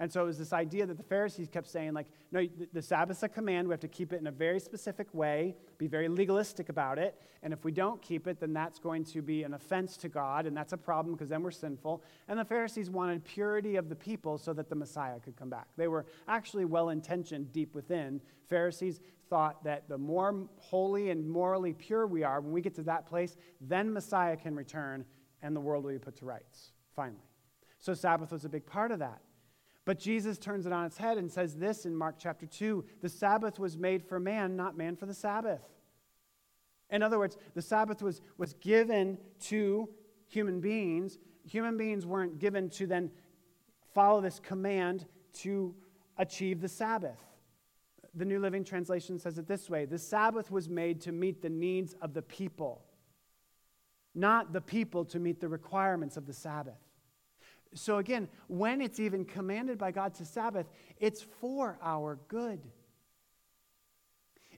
And 0.00 0.12
so 0.12 0.22
it 0.22 0.26
was 0.26 0.38
this 0.38 0.52
idea 0.52 0.86
that 0.86 0.96
the 0.96 1.04
Pharisees 1.04 1.48
kept 1.48 1.68
saying, 1.68 1.92
like, 1.92 2.08
no, 2.32 2.44
the 2.72 2.82
Sabbath's 2.82 3.22
a 3.22 3.28
command. 3.28 3.68
We 3.68 3.72
have 3.72 3.80
to 3.80 3.88
keep 3.88 4.12
it 4.12 4.20
in 4.20 4.26
a 4.26 4.32
very 4.32 4.58
specific 4.58 5.06
way, 5.14 5.54
be 5.78 5.86
very 5.86 6.08
legalistic 6.08 6.68
about 6.68 6.98
it. 6.98 7.20
And 7.44 7.52
if 7.52 7.64
we 7.64 7.70
don't 7.70 8.02
keep 8.02 8.26
it, 8.26 8.40
then 8.40 8.52
that's 8.52 8.80
going 8.80 9.04
to 9.04 9.22
be 9.22 9.44
an 9.44 9.54
offense 9.54 9.96
to 9.98 10.08
God, 10.08 10.46
and 10.46 10.56
that's 10.56 10.72
a 10.72 10.76
problem 10.76 11.14
because 11.14 11.28
then 11.28 11.44
we're 11.44 11.52
sinful. 11.52 12.02
And 12.26 12.38
the 12.40 12.44
Pharisees 12.44 12.90
wanted 12.90 13.24
purity 13.24 13.76
of 13.76 13.88
the 13.88 13.94
people 13.94 14.36
so 14.36 14.52
that 14.54 14.68
the 14.68 14.74
Messiah 14.74 15.20
could 15.20 15.36
come 15.36 15.48
back. 15.48 15.68
They 15.76 15.86
were 15.86 16.06
actually 16.26 16.64
well 16.64 16.88
intentioned 16.88 17.52
deep 17.52 17.72
within. 17.72 18.20
Pharisees 18.48 18.98
thought 19.30 19.62
that 19.62 19.88
the 19.88 19.96
more 19.96 20.48
holy 20.56 21.10
and 21.10 21.28
morally 21.28 21.72
pure 21.72 22.08
we 22.08 22.24
are, 22.24 22.40
when 22.40 22.52
we 22.52 22.60
get 22.60 22.74
to 22.74 22.82
that 22.82 23.06
place, 23.06 23.36
then 23.60 23.92
Messiah 23.92 24.36
can 24.36 24.56
return 24.56 25.04
and 25.40 25.54
the 25.54 25.60
world 25.60 25.84
will 25.84 25.92
be 25.92 25.98
put 25.98 26.16
to 26.16 26.24
rights, 26.24 26.72
finally. 26.96 27.22
So 27.78 27.94
Sabbath 27.94 28.32
was 28.32 28.44
a 28.44 28.48
big 28.48 28.66
part 28.66 28.90
of 28.90 28.98
that. 28.98 29.20
But 29.84 29.98
Jesus 29.98 30.38
turns 30.38 30.66
it 30.66 30.72
on 30.72 30.86
its 30.86 30.96
head 30.96 31.18
and 31.18 31.30
says 31.30 31.56
this 31.56 31.84
in 31.84 31.94
Mark 31.94 32.16
chapter 32.18 32.46
2 32.46 32.84
the 33.02 33.08
Sabbath 33.08 33.58
was 33.58 33.76
made 33.76 34.02
for 34.02 34.18
man, 34.18 34.56
not 34.56 34.76
man 34.76 34.96
for 34.96 35.06
the 35.06 35.14
Sabbath. 35.14 35.62
In 36.90 37.02
other 37.02 37.18
words, 37.18 37.36
the 37.54 37.62
Sabbath 37.62 38.02
was, 38.02 38.20
was 38.38 38.54
given 38.54 39.18
to 39.40 39.88
human 40.26 40.60
beings. 40.60 41.18
Human 41.46 41.76
beings 41.76 42.06
weren't 42.06 42.38
given 42.38 42.70
to 42.70 42.86
then 42.86 43.10
follow 43.94 44.20
this 44.20 44.40
command 44.40 45.06
to 45.34 45.74
achieve 46.16 46.60
the 46.60 46.68
Sabbath. 46.68 47.18
The 48.14 48.24
New 48.24 48.38
Living 48.38 48.64
Translation 48.64 49.18
says 49.18 49.38
it 49.38 49.48
this 49.48 49.68
way 49.68 49.84
The 49.86 49.98
Sabbath 49.98 50.50
was 50.50 50.68
made 50.68 51.00
to 51.02 51.12
meet 51.12 51.42
the 51.42 51.50
needs 51.50 51.94
of 52.00 52.14
the 52.14 52.22
people, 52.22 52.84
not 54.14 54.52
the 54.52 54.60
people 54.60 55.04
to 55.06 55.18
meet 55.18 55.40
the 55.40 55.48
requirements 55.48 56.16
of 56.16 56.26
the 56.26 56.32
Sabbath. 56.32 56.83
So, 57.74 57.98
again, 57.98 58.28
when 58.46 58.80
it's 58.80 59.00
even 59.00 59.24
commanded 59.24 59.78
by 59.78 59.90
God 59.90 60.14
to 60.14 60.24
Sabbath, 60.24 60.66
it's 60.98 61.22
for 61.22 61.78
our 61.82 62.18
good. 62.28 62.60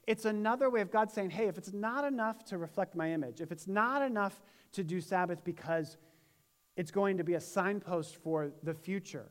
It's 0.05 0.25
another 0.25 0.69
way 0.69 0.81
of 0.81 0.89
God 0.89 1.11
saying, 1.11 1.31
hey, 1.31 1.47
if 1.47 1.57
it's 1.57 1.73
not 1.73 2.05
enough 2.05 2.45
to 2.45 2.57
reflect 2.57 2.95
my 2.95 3.11
image, 3.11 3.41
if 3.41 3.51
it's 3.51 3.67
not 3.67 4.01
enough 4.01 4.41
to 4.73 4.83
do 4.83 5.01
Sabbath 5.01 5.43
because 5.43 5.97
it's 6.77 6.91
going 6.91 7.17
to 7.17 7.23
be 7.23 7.33
a 7.33 7.41
signpost 7.41 8.15
for 8.15 8.51
the 8.63 8.73
future 8.73 9.29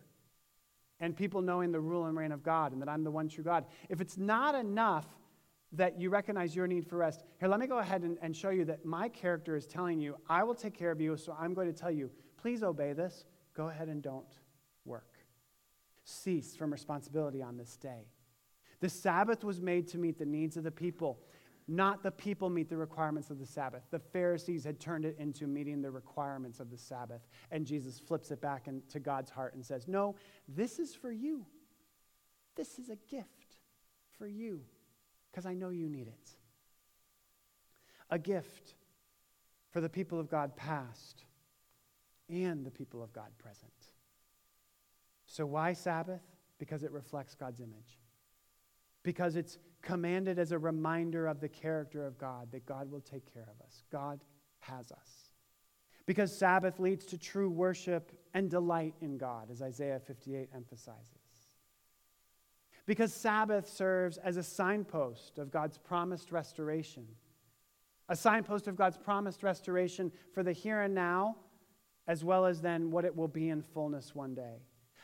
and 1.00 1.16
people 1.16 1.40
knowing 1.40 1.72
the 1.72 1.80
rule 1.80 2.06
and 2.06 2.16
reign 2.16 2.32
of 2.32 2.42
God 2.42 2.72
and 2.72 2.82
that 2.82 2.88
I'm 2.88 3.04
the 3.04 3.10
one 3.10 3.28
true 3.28 3.44
God, 3.44 3.64
if 3.88 4.00
it's 4.00 4.18
not 4.18 4.54
enough 4.54 5.06
that 5.72 5.98
you 5.98 6.10
recognize 6.10 6.54
your 6.54 6.66
need 6.66 6.86
for 6.86 6.96
rest, 6.96 7.24
here, 7.40 7.48
let 7.48 7.60
me 7.60 7.66
go 7.66 7.78
ahead 7.78 8.02
and, 8.02 8.18
and 8.20 8.36
show 8.36 8.50
you 8.50 8.64
that 8.66 8.84
my 8.84 9.08
character 9.08 9.56
is 9.56 9.66
telling 9.66 10.00
you, 10.00 10.16
I 10.28 10.42
will 10.42 10.54
take 10.54 10.74
care 10.74 10.90
of 10.90 11.00
you, 11.00 11.16
so 11.16 11.36
I'm 11.38 11.54
going 11.54 11.72
to 11.72 11.78
tell 11.78 11.90
you, 11.90 12.10
please 12.36 12.62
obey 12.62 12.92
this 12.92 13.24
go 13.56 13.68
ahead 13.68 13.88
and 13.88 14.02
don't 14.02 14.38
work. 14.84 15.18
Cease 16.04 16.54
from 16.54 16.70
responsibility 16.70 17.42
on 17.42 17.56
this 17.56 17.76
day. 17.76 18.06
The 18.80 18.88
Sabbath 18.88 19.42
was 19.42 19.60
made 19.60 19.88
to 19.88 19.98
meet 19.98 20.18
the 20.18 20.26
needs 20.26 20.56
of 20.56 20.64
the 20.64 20.70
people, 20.70 21.18
not 21.66 22.02
the 22.02 22.10
people 22.10 22.48
meet 22.48 22.68
the 22.68 22.76
requirements 22.76 23.30
of 23.30 23.38
the 23.38 23.46
Sabbath. 23.46 23.82
The 23.90 23.98
Pharisees 23.98 24.64
had 24.64 24.78
turned 24.78 25.04
it 25.04 25.16
into 25.18 25.46
meeting 25.46 25.82
the 25.82 25.90
requirements 25.90 26.60
of 26.60 26.70
the 26.70 26.76
Sabbath. 26.76 27.26
And 27.50 27.66
Jesus 27.66 27.98
flips 27.98 28.30
it 28.30 28.40
back 28.40 28.68
into 28.68 29.00
God's 29.00 29.30
heart 29.30 29.54
and 29.54 29.64
says, 29.64 29.88
No, 29.88 30.14
this 30.46 30.78
is 30.78 30.94
for 30.94 31.10
you. 31.10 31.44
This 32.54 32.78
is 32.78 32.88
a 32.88 32.96
gift 33.10 33.56
for 34.16 34.26
you 34.26 34.62
because 35.30 35.46
I 35.46 35.54
know 35.54 35.70
you 35.70 35.88
need 35.88 36.06
it. 36.06 36.30
A 38.10 38.18
gift 38.18 38.74
for 39.70 39.80
the 39.80 39.88
people 39.88 40.20
of 40.20 40.30
God 40.30 40.56
past 40.56 41.25
and 42.28 42.64
the 42.64 42.70
people 42.70 43.02
of 43.02 43.12
God 43.12 43.30
present. 43.38 43.72
So, 45.26 45.44
why 45.44 45.72
Sabbath? 45.72 46.22
Because 46.58 46.82
it 46.82 46.92
reflects 46.92 47.34
God's 47.34 47.60
image. 47.60 47.98
Because 49.02 49.36
it's 49.36 49.58
commanded 49.82 50.38
as 50.38 50.52
a 50.52 50.58
reminder 50.58 51.26
of 51.26 51.40
the 51.40 51.48
character 51.48 52.06
of 52.06 52.18
God, 52.18 52.50
that 52.52 52.66
God 52.66 52.90
will 52.90 53.00
take 53.00 53.32
care 53.32 53.48
of 53.48 53.64
us. 53.64 53.84
God 53.90 54.20
has 54.60 54.90
us. 54.90 55.32
Because 56.06 56.36
Sabbath 56.36 56.78
leads 56.78 57.04
to 57.06 57.18
true 57.18 57.50
worship 57.50 58.12
and 58.32 58.48
delight 58.48 58.94
in 59.00 59.18
God, 59.18 59.50
as 59.50 59.60
Isaiah 59.60 60.00
58 60.00 60.48
emphasizes. 60.54 61.10
Because 62.86 63.12
Sabbath 63.12 63.68
serves 63.68 64.16
as 64.18 64.36
a 64.36 64.42
signpost 64.42 65.38
of 65.38 65.50
God's 65.50 65.76
promised 65.76 66.30
restoration, 66.30 67.06
a 68.08 68.14
signpost 68.14 68.68
of 68.68 68.76
God's 68.76 68.96
promised 68.96 69.42
restoration 69.42 70.12
for 70.32 70.44
the 70.44 70.52
here 70.52 70.82
and 70.82 70.94
now 70.94 71.36
as 72.06 72.24
well 72.24 72.46
as 72.46 72.60
then 72.60 72.90
what 72.90 73.04
it 73.04 73.14
will 73.14 73.28
be 73.28 73.48
in 73.48 73.62
fullness 73.62 74.14
one 74.14 74.34
day. 74.34 74.62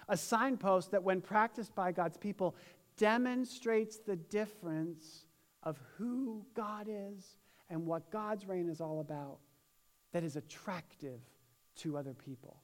A 0.09 0.17
signpost 0.17 0.91
that, 0.91 1.03
when 1.03 1.21
practiced 1.21 1.75
by 1.75 1.93
God's 1.93 2.17
people, 2.17 2.57
demonstrates 2.97 3.99
the 3.99 4.17
difference 4.17 5.27
of 5.63 5.79
who 5.97 6.45
God 6.55 6.89
is 6.89 7.37
and 7.71 7.87
what 7.87 8.11
God's 8.11 8.47
reign 8.47 8.69
is 8.69 8.81
all 8.81 9.01
about, 9.01 9.39
that 10.13 10.25
is 10.25 10.37
attractive 10.37 11.21
to 11.77 11.97
other 11.97 12.15
people. 12.15 12.61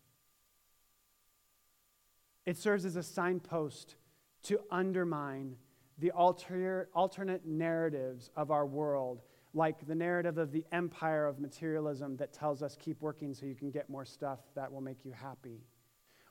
It 2.44 2.56
serves 2.56 2.84
as 2.84 2.96
a 2.96 3.02
signpost 3.02 3.96
to 4.44 4.60
undermine 4.70 5.56
the 5.98 6.10
alter, 6.10 6.88
alternate 6.94 7.46
narratives 7.46 8.30
of 8.36 8.50
our 8.50 8.66
world 8.66 9.22
like 9.54 9.86
the 9.86 9.94
narrative 9.94 10.38
of 10.38 10.52
the 10.52 10.64
empire 10.72 11.26
of 11.26 11.40
materialism 11.40 12.16
that 12.16 12.32
tells 12.32 12.62
us 12.62 12.76
keep 12.78 13.00
working 13.00 13.34
so 13.34 13.46
you 13.46 13.54
can 13.54 13.70
get 13.70 13.88
more 13.88 14.04
stuff 14.04 14.40
that 14.54 14.70
will 14.70 14.80
make 14.80 15.04
you 15.04 15.12
happy. 15.12 15.60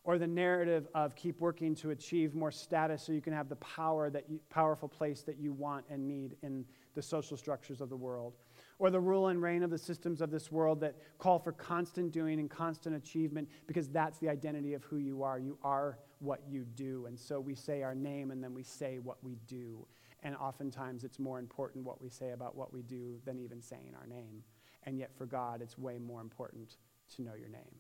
Or 0.03 0.17
the 0.17 0.27
narrative 0.27 0.87
of 0.95 1.15
keep 1.15 1.41
working 1.41 1.75
to 1.75 1.89
achieve 1.89 2.33
more 2.33 2.51
status 2.51 3.03
so 3.03 3.11
you 3.11 3.19
can 3.21 3.33
have 3.33 3.49
the 3.49 3.57
power 3.57 4.09
that 4.09 4.29
you, 4.29 4.39
powerful 4.49 4.87
place 4.87 5.21
that 5.23 5.37
you 5.37 5.51
want 5.51 5.83
and 5.89 6.07
need 6.07 6.37
in 6.43 6.63
the 6.95 7.01
social 7.01 7.35
structures 7.35 7.81
of 7.81 7.89
the 7.89 7.95
world. 7.97 8.33
Or 8.79 8.89
the 8.89 9.01
rule 9.01 9.27
and 9.27 9.41
reign 9.41 9.63
of 9.63 9.69
the 9.69 9.77
systems 9.77 10.21
of 10.21 10.31
this 10.31 10.49
world 10.49 10.79
that 10.79 10.95
call 11.17 11.39
for 11.39 11.51
constant 11.51 12.13
doing 12.13 12.39
and 12.39 12.49
constant 12.49 12.95
achievement 12.95 13.49
because 13.67 13.89
that's 13.89 14.17
the 14.19 14.29
identity 14.29 14.75
of 14.75 14.83
who 14.85 14.97
you 14.97 15.23
are. 15.23 15.39
You 15.39 15.57
are 15.61 15.97
what 16.19 16.41
you 16.47 16.63
do. 16.75 17.05
And 17.07 17.19
so 17.19 17.39
we 17.41 17.53
say 17.53 17.83
our 17.83 17.95
name 17.95 18.31
and 18.31 18.41
then 18.41 18.53
we 18.53 18.63
say 18.63 18.99
what 18.99 19.21
we 19.21 19.35
do. 19.47 19.85
And 20.23 20.35
oftentimes 20.35 21.03
it's 21.03 21.19
more 21.19 21.39
important 21.39 21.85
what 21.85 22.01
we 22.01 22.09
say 22.09 22.31
about 22.31 22.55
what 22.55 22.73
we 22.73 22.81
do 22.81 23.17
than 23.25 23.39
even 23.39 23.61
saying 23.61 23.93
our 23.99 24.07
name. 24.07 24.43
And 24.83 24.97
yet 24.97 25.11
for 25.15 25.25
God, 25.25 25.61
it's 25.61 25.77
way 25.77 25.99
more 25.99 26.21
important 26.21 26.77
to 27.15 27.21
know 27.21 27.33
your 27.37 27.49
name. 27.49 27.75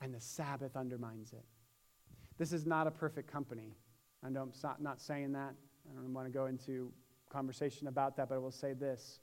And 0.00 0.14
the 0.14 0.20
Sabbath 0.20 0.76
undermines 0.76 1.32
it. 1.32 1.44
This 2.36 2.52
is 2.52 2.66
not 2.66 2.86
a 2.86 2.90
perfect 2.90 3.30
company. 3.30 3.76
I 4.24 4.28
know 4.28 4.42
I'm 4.42 4.82
not 4.82 5.00
saying 5.00 5.32
that. 5.32 5.54
I 5.90 5.94
don't 5.94 6.12
want 6.12 6.26
to 6.26 6.32
go 6.32 6.46
into 6.46 6.92
conversation 7.30 7.88
about 7.88 8.16
that, 8.16 8.28
but 8.28 8.36
I 8.36 8.38
will 8.38 8.50
say 8.50 8.72
this. 8.72 9.20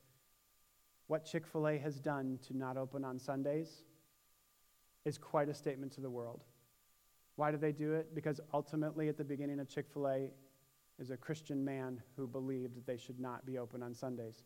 What 1.08 1.26
Chick 1.26 1.46
fil 1.46 1.68
A 1.68 1.78
has 1.78 2.00
done 2.00 2.40
to 2.48 2.58
not 2.58 2.78
open 2.78 3.04
on 3.04 3.20
Sundays 3.20 3.84
is 5.06 5.18
quite 5.18 5.50
a 5.50 5.54
statement 5.54 5.92
to 5.94 6.02
the 6.02 6.10
world. 6.10 6.44
Why 7.36 7.52
do 7.52 7.58
they 7.58 7.72
do 7.72 7.94
it? 7.94 8.14
Because 8.14 8.40
ultimately, 8.54 9.10
at 9.10 9.18
the 9.18 9.24
beginning 9.24 9.60
of 9.60 9.68
Chick 9.68 9.88
fil 9.92 10.08
A, 10.08 10.32
is 11.00 11.10
a 11.10 11.18
Christian 11.18 11.64
man 11.66 12.02
who 12.16 12.28
believed 12.28 12.76
that 12.76 12.86
they 12.86 12.98
should 12.98 13.20
not 13.20 13.46
be 13.46 13.58
open 13.58 13.82
on 13.82 13.94
Sundays. 13.94 14.44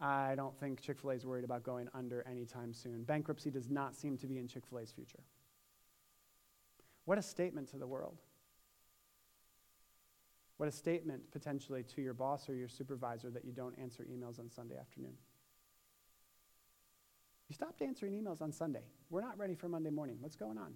I 0.00 0.34
don't 0.34 0.58
think 0.58 0.80
Chick 0.80 0.98
fil 0.98 1.10
A 1.10 1.14
is 1.14 1.26
worried 1.26 1.44
about 1.44 1.62
going 1.62 1.88
under 1.92 2.26
anytime 2.26 2.72
soon. 2.72 3.02
Bankruptcy 3.02 3.50
does 3.50 3.68
not 3.68 3.94
seem 3.94 4.16
to 4.18 4.26
be 4.26 4.38
in 4.38 4.48
Chick 4.48 4.64
fil 4.66 4.78
A's 4.78 4.90
future. 4.90 5.20
What 7.04 7.18
a 7.18 7.22
statement 7.22 7.68
to 7.70 7.76
the 7.76 7.86
world. 7.86 8.18
What 10.56 10.68
a 10.68 10.72
statement 10.72 11.22
potentially 11.32 11.82
to 11.94 12.02
your 12.02 12.14
boss 12.14 12.48
or 12.48 12.54
your 12.54 12.68
supervisor 12.68 13.30
that 13.30 13.44
you 13.44 13.52
don't 13.52 13.74
answer 13.78 14.06
emails 14.10 14.38
on 14.38 14.50
Sunday 14.50 14.76
afternoon. 14.78 15.14
You 17.48 17.54
stopped 17.54 17.82
answering 17.82 18.12
emails 18.12 18.40
on 18.40 18.52
Sunday. 18.52 18.84
We're 19.08 19.22
not 19.22 19.38
ready 19.38 19.54
for 19.54 19.68
Monday 19.68 19.90
morning. 19.90 20.18
What's 20.20 20.36
going 20.36 20.56
on? 20.56 20.74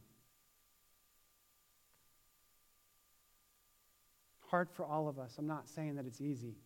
Hard 4.51 4.71
for 4.71 4.85
all 4.85 5.09
of 5.09 5.19
us. 5.19 5.37
I'm 5.39 5.47
not 5.47 5.69
saying 5.69 5.97
that 5.97 6.07
it's 6.07 6.21
easy. 6.21 6.57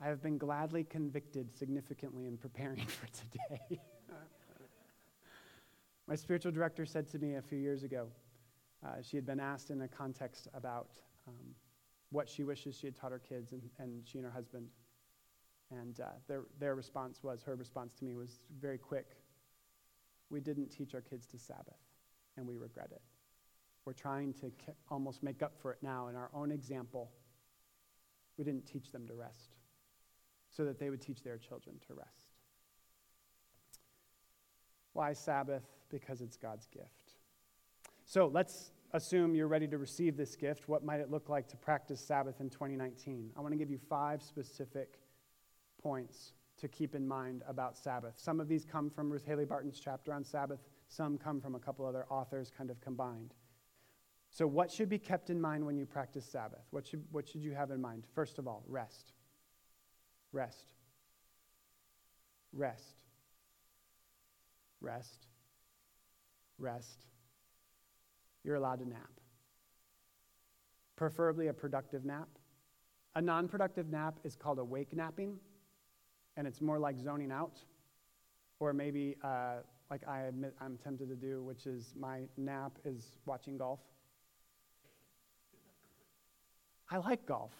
I 0.00 0.08
have 0.08 0.22
been 0.22 0.36
gladly 0.36 0.84
convicted 0.84 1.56
significantly 1.56 2.26
in 2.26 2.36
preparing 2.36 2.86
for 2.86 3.06
today. 3.08 3.80
My 6.08 6.16
spiritual 6.16 6.50
director 6.50 6.84
said 6.84 7.08
to 7.10 7.18
me 7.18 7.36
a 7.36 7.42
few 7.42 7.58
years 7.58 7.84
ago, 7.84 8.08
uh, 8.84 8.96
she 9.00 9.16
had 9.16 9.24
been 9.24 9.38
asked 9.38 9.70
in 9.70 9.82
a 9.82 9.88
context 9.88 10.48
about 10.54 10.88
um, 11.28 11.54
what 12.10 12.28
she 12.28 12.42
wishes 12.42 12.74
she 12.74 12.88
had 12.88 12.96
taught 12.96 13.12
her 13.12 13.20
kids, 13.20 13.52
and, 13.52 13.62
and 13.78 14.02
she 14.04 14.18
and 14.18 14.24
her 14.26 14.32
husband. 14.32 14.66
And 15.70 16.00
uh, 16.00 16.06
their, 16.26 16.42
their 16.58 16.74
response 16.74 17.22
was, 17.22 17.42
her 17.44 17.54
response 17.54 17.94
to 17.94 18.04
me 18.04 18.14
was 18.14 18.40
very 18.60 18.78
quick. 18.78 19.06
We 20.30 20.40
didn't 20.40 20.68
teach 20.68 20.94
our 20.94 21.00
kids 21.00 21.26
to 21.26 21.38
Sabbath, 21.38 21.78
and 22.36 22.46
we 22.46 22.56
regret 22.56 22.88
it. 22.90 23.02
We're 23.84 23.92
trying 23.92 24.32
to 24.34 24.52
almost 24.90 25.22
make 25.22 25.42
up 25.42 25.54
for 25.60 25.72
it 25.72 25.78
now 25.82 26.08
in 26.08 26.16
our 26.16 26.30
own 26.34 26.52
example. 26.52 27.10
We 28.38 28.44
didn't 28.44 28.66
teach 28.66 28.92
them 28.92 29.06
to 29.08 29.14
rest 29.14 29.56
so 30.50 30.64
that 30.64 30.78
they 30.78 30.90
would 30.90 31.00
teach 31.00 31.22
their 31.22 31.38
children 31.38 31.76
to 31.88 31.94
rest. 31.94 32.32
Why 34.92 35.12
Sabbath? 35.12 35.64
Because 35.90 36.20
it's 36.20 36.36
God's 36.36 36.66
gift. 36.66 37.14
So 38.04 38.26
let's 38.26 38.72
assume 38.92 39.34
you're 39.34 39.48
ready 39.48 39.66
to 39.68 39.78
receive 39.78 40.16
this 40.16 40.36
gift. 40.36 40.68
What 40.68 40.84
might 40.84 41.00
it 41.00 41.10
look 41.10 41.28
like 41.28 41.48
to 41.48 41.56
practice 41.56 42.00
Sabbath 42.00 42.40
in 42.40 42.50
2019? 42.50 43.30
I 43.36 43.40
want 43.40 43.52
to 43.52 43.58
give 43.58 43.70
you 43.70 43.78
five 43.88 44.22
specific 44.22 44.98
points 45.82 46.34
to 46.58 46.68
keep 46.68 46.94
in 46.94 47.08
mind 47.08 47.42
about 47.48 47.76
Sabbath. 47.76 48.14
Some 48.16 48.38
of 48.38 48.48
these 48.48 48.64
come 48.64 48.90
from 48.90 49.10
Ruth 49.10 49.24
Haley 49.24 49.46
Barton's 49.46 49.80
chapter 49.80 50.12
on 50.12 50.22
Sabbath, 50.24 50.60
some 50.88 51.16
come 51.16 51.40
from 51.40 51.54
a 51.54 51.58
couple 51.58 51.86
other 51.86 52.06
authors 52.10 52.52
kind 52.56 52.70
of 52.70 52.80
combined. 52.80 53.34
So, 54.32 54.46
what 54.46 54.70
should 54.70 54.88
be 54.88 54.98
kept 54.98 55.28
in 55.28 55.38
mind 55.38 55.64
when 55.66 55.76
you 55.76 55.84
practice 55.84 56.24
Sabbath? 56.24 56.64
What 56.70 56.86
should, 56.86 57.04
what 57.10 57.28
should 57.28 57.42
you 57.42 57.52
have 57.52 57.70
in 57.70 57.82
mind? 57.82 58.04
First 58.14 58.38
of 58.38 58.48
all, 58.48 58.64
rest. 58.66 59.12
Rest. 60.32 60.72
Rest. 62.54 62.96
Rest. 64.80 65.26
Rest. 66.58 67.04
You're 68.42 68.56
allowed 68.56 68.78
to 68.78 68.88
nap. 68.88 69.10
Preferably 70.96 71.48
a 71.48 71.52
productive 71.52 72.06
nap. 72.06 72.28
A 73.14 73.20
non 73.20 73.48
productive 73.48 73.90
nap 73.90 74.18
is 74.24 74.34
called 74.34 74.58
awake 74.58 74.94
napping, 74.94 75.36
and 76.38 76.46
it's 76.46 76.62
more 76.62 76.78
like 76.78 76.98
zoning 76.98 77.30
out. 77.30 77.58
Or 78.60 78.72
maybe, 78.72 79.16
uh, 79.22 79.56
like 79.90 80.08
I 80.08 80.22
admit 80.22 80.54
I'm 80.58 80.78
tempted 80.78 81.10
to 81.10 81.16
do, 81.16 81.42
which 81.42 81.66
is 81.66 81.92
my 81.98 82.22
nap 82.38 82.78
is 82.86 83.18
watching 83.26 83.58
golf. 83.58 83.80
I 86.92 86.98
like 86.98 87.24
golf, 87.24 87.52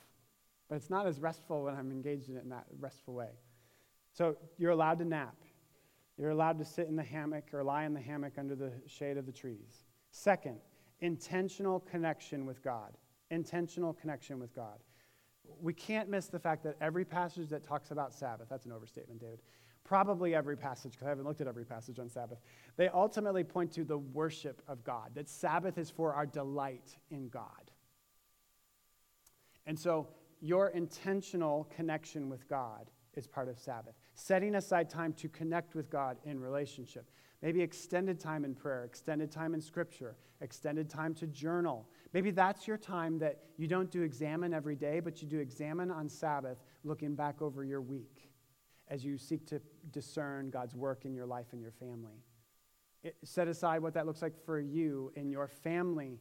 but 0.68 0.74
it's 0.74 0.90
not 0.90 1.06
as 1.06 1.18
restful 1.18 1.64
when 1.64 1.74
I'm 1.74 1.90
engaged 1.90 2.28
in 2.28 2.36
it 2.36 2.44
in 2.44 2.50
that 2.50 2.66
restful 2.78 3.14
way. 3.14 3.30
So 4.12 4.36
you're 4.58 4.72
allowed 4.72 4.98
to 4.98 5.06
nap. 5.06 5.36
You're 6.18 6.30
allowed 6.30 6.58
to 6.58 6.66
sit 6.66 6.86
in 6.86 6.96
the 6.96 7.02
hammock 7.02 7.44
or 7.54 7.64
lie 7.64 7.84
in 7.84 7.94
the 7.94 8.00
hammock 8.00 8.34
under 8.36 8.54
the 8.54 8.72
shade 8.86 9.16
of 9.16 9.24
the 9.24 9.32
trees. 9.32 9.86
Second, 10.10 10.58
intentional 11.00 11.80
connection 11.80 12.44
with 12.44 12.62
God. 12.62 12.98
Intentional 13.30 13.94
connection 13.94 14.38
with 14.38 14.54
God. 14.54 14.78
We 15.62 15.72
can't 15.72 16.10
miss 16.10 16.26
the 16.26 16.38
fact 16.38 16.62
that 16.64 16.76
every 16.82 17.06
passage 17.06 17.48
that 17.48 17.64
talks 17.64 17.90
about 17.90 18.12
Sabbath, 18.12 18.48
that's 18.50 18.66
an 18.66 18.72
overstatement, 18.72 19.18
David, 19.18 19.40
probably 19.82 20.34
every 20.34 20.58
passage, 20.58 20.92
because 20.92 21.06
I 21.06 21.08
haven't 21.08 21.24
looked 21.24 21.40
at 21.40 21.46
every 21.46 21.64
passage 21.64 21.98
on 21.98 22.10
Sabbath, 22.10 22.38
they 22.76 22.88
ultimately 22.88 23.44
point 23.44 23.72
to 23.72 23.84
the 23.84 23.96
worship 23.98 24.60
of 24.68 24.84
God, 24.84 25.12
that 25.14 25.30
Sabbath 25.30 25.78
is 25.78 25.90
for 25.90 26.12
our 26.12 26.26
delight 26.26 26.98
in 27.10 27.30
God. 27.30 27.61
And 29.66 29.78
so 29.78 30.08
your 30.40 30.68
intentional 30.68 31.68
connection 31.74 32.28
with 32.28 32.48
God 32.48 32.90
is 33.14 33.26
part 33.26 33.48
of 33.48 33.58
Sabbath. 33.58 33.94
Setting 34.14 34.56
aside 34.56 34.90
time 34.90 35.12
to 35.14 35.28
connect 35.28 35.74
with 35.74 35.90
God 35.90 36.16
in 36.24 36.40
relationship. 36.40 37.10
Maybe 37.42 37.60
extended 37.60 38.20
time 38.20 38.44
in 38.44 38.54
prayer, 38.54 38.84
extended 38.84 39.30
time 39.30 39.54
in 39.54 39.60
scripture, 39.60 40.16
extended 40.40 40.88
time 40.88 41.14
to 41.14 41.26
journal. 41.26 41.88
Maybe 42.12 42.30
that's 42.30 42.66
your 42.66 42.78
time 42.78 43.18
that 43.18 43.38
you 43.56 43.66
don't 43.66 43.90
do 43.90 44.02
examine 44.02 44.54
every 44.54 44.76
day, 44.76 45.00
but 45.00 45.20
you 45.22 45.28
do 45.28 45.38
examine 45.38 45.90
on 45.90 46.08
Sabbath, 46.08 46.62
looking 46.84 47.14
back 47.14 47.42
over 47.42 47.64
your 47.64 47.80
week 47.80 48.30
as 48.88 49.04
you 49.04 49.18
seek 49.18 49.46
to 49.46 49.60
discern 49.90 50.50
God's 50.50 50.74
work 50.74 51.04
in 51.04 51.14
your 51.14 51.26
life 51.26 51.46
and 51.52 51.60
your 51.60 51.72
family. 51.72 52.22
It, 53.02 53.16
set 53.24 53.48
aside 53.48 53.82
what 53.82 53.94
that 53.94 54.06
looks 54.06 54.22
like 54.22 54.36
for 54.44 54.60
you 54.60 55.12
in 55.16 55.30
your 55.30 55.48
family 55.48 56.20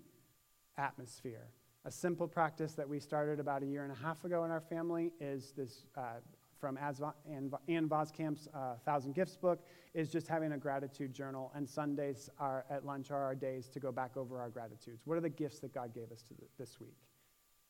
atmosphere 0.77 1.49
a 1.85 1.91
simple 1.91 2.27
practice 2.27 2.73
that 2.73 2.87
we 2.87 2.99
started 2.99 3.39
about 3.39 3.63
a 3.63 3.65
year 3.65 3.83
and 3.83 3.91
a 3.91 3.95
half 3.95 4.23
ago 4.23 4.43
in 4.43 4.51
our 4.51 4.61
family 4.61 5.11
is 5.19 5.53
this 5.57 5.85
uh, 5.97 6.19
from 6.59 6.77
Ann 6.77 7.89
Voskamp's 7.89 8.47
uh, 8.53 8.75
Thousand 8.85 9.15
Gifts 9.15 9.35
book 9.35 9.65
is 9.95 10.11
just 10.11 10.27
having 10.27 10.51
a 10.51 10.57
gratitude 10.59 11.11
journal. 11.11 11.51
And 11.55 11.67
Sundays 11.67 12.29
are, 12.39 12.65
at 12.69 12.85
lunch 12.85 13.09
are 13.09 13.23
our 13.23 13.33
days 13.33 13.67
to 13.69 13.79
go 13.79 13.91
back 13.91 14.15
over 14.15 14.39
our 14.39 14.49
gratitudes. 14.49 15.01
What 15.05 15.17
are 15.17 15.21
the 15.21 15.29
gifts 15.29 15.59
that 15.61 15.73
God 15.73 15.91
gave 15.95 16.11
us 16.11 16.23
the, 16.29 16.35
this 16.59 16.79
week? 16.79 16.97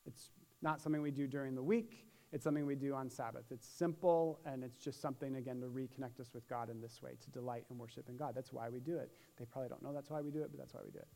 It's 0.06 0.32
not 0.62 0.82
something 0.82 1.02
we 1.02 1.12
do 1.12 1.26
during 1.26 1.56
the 1.56 1.64
week. 1.64 2.06
It's 2.34 2.44
something 2.44 2.66
we 2.66 2.76
do 2.76 2.94
on 2.94 3.10
Sabbath. 3.10 3.46
It's 3.50 3.68
simple, 3.68 4.40
and 4.46 4.62
it's 4.62 4.84
just 4.84 5.02
something, 5.02 5.38
again, 5.38 5.62
to 5.62 5.68
reconnect 5.68 6.20
us 6.20 6.34
with 6.34 6.48
God 6.50 6.70
in 6.70 6.82
this 6.82 7.02
way, 7.02 7.12
to 7.22 7.30
delight 7.32 7.64
and 7.70 7.80
worship 7.80 8.10
in 8.10 8.18
God. 8.18 8.34
That's 8.36 8.52
why 8.52 8.68
we 8.68 8.80
do 8.80 8.98
it. 8.98 9.12
They 9.38 9.46
probably 9.46 9.70
don't 9.70 9.84
know 9.84 9.94
that's 9.94 10.10
why 10.10 10.22
we 10.22 10.32
do 10.32 10.42
it, 10.42 10.50
but 10.52 10.60
that's 10.60 10.74
why 10.74 10.82
we 10.84 10.92
do 10.92 11.00
it 11.00 11.08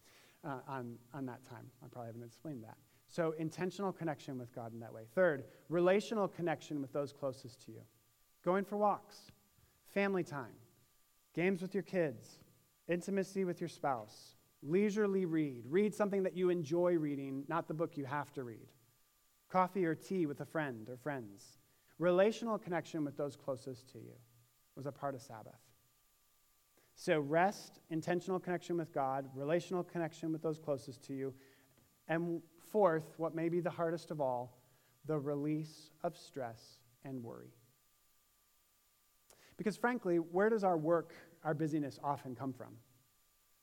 uh, 0.46 0.60
on, 0.68 0.96
on 1.14 1.26
that 1.26 1.44
time. 1.44 1.66
I 1.84 1.88
probably 1.88 2.08
haven't 2.08 2.24
explained 2.24 2.64
that. 2.64 2.78
So, 3.08 3.34
intentional 3.38 3.92
connection 3.92 4.38
with 4.38 4.54
God 4.54 4.74
in 4.74 4.80
that 4.80 4.94
way. 4.94 5.04
Third, 5.14 5.46
relational 5.70 6.28
connection 6.28 6.82
with 6.82 6.92
those 6.92 7.14
closest 7.14 7.64
to 7.66 7.72
you. 7.72 7.82
Going 8.44 8.66
for 8.66 8.78
walks, 8.78 9.32
family 9.94 10.24
time, 10.24 10.54
games 11.34 11.62
with 11.62 11.74
your 11.74 11.84
kids, 11.84 12.40
intimacy 12.88 13.44
with 13.44 13.62
your 13.62 13.68
spouse, 13.68 14.36
leisurely 14.62 15.26
read. 15.26 15.64
Read 15.70 15.94
something 15.94 16.24
that 16.24 16.36
you 16.36 16.50
enjoy 16.50 16.98
reading, 16.98 17.44
not 17.48 17.68
the 17.68 17.74
book 17.74 17.98
you 17.98 18.06
have 18.06 18.32
to 18.34 18.44
read. 18.44 18.68
Coffee 19.50 19.86
or 19.86 19.96
tea 19.96 20.26
with 20.26 20.42
a 20.42 20.46
friend 20.46 20.90
or 20.90 20.98
friends. 20.98 21.60
Relational 22.00 22.58
connection 22.58 23.06
with 23.06 23.16
those 23.16 23.36
closest 23.36 23.90
to 23.94 24.00
you 24.00 24.16
was 24.76 24.86
a 24.86 24.92
part 24.92 25.16
of 25.16 25.22
Sabbath. 25.22 25.65
So, 26.96 27.20
rest, 27.20 27.80
intentional 27.90 28.40
connection 28.40 28.78
with 28.78 28.94
God, 28.94 29.30
relational 29.36 29.84
connection 29.84 30.32
with 30.32 30.42
those 30.42 30.60
closest 30.60 31.04
to 31.04 31.14
you, 31.14 31.34
and 32.08 32.42
fourth, 32.72 33.14
what 33.18 33.36
may 33.36 33.50
be 33.50 33.60
the 33.60 33.70
hardest 33.70 34.12
of 34.12 34.22
all, 34.22 34.58
the 35.06 35.20
release 35.20 35.92
of 36.04 36.18
stress 36.18 36.80
and 37.04 37.22
worry. 37.22 37.54
Because 39.58 39.78
frankly, 39.78 40.18
where 40.18 40.50
does 40.50 40.64
our 40.64 40.78
work, 40.78 41.14
our 41.44 41.54
busyness 41.54 42.00
often 42.04 42.36
come 42.36 42.54
from? 42.54 42.76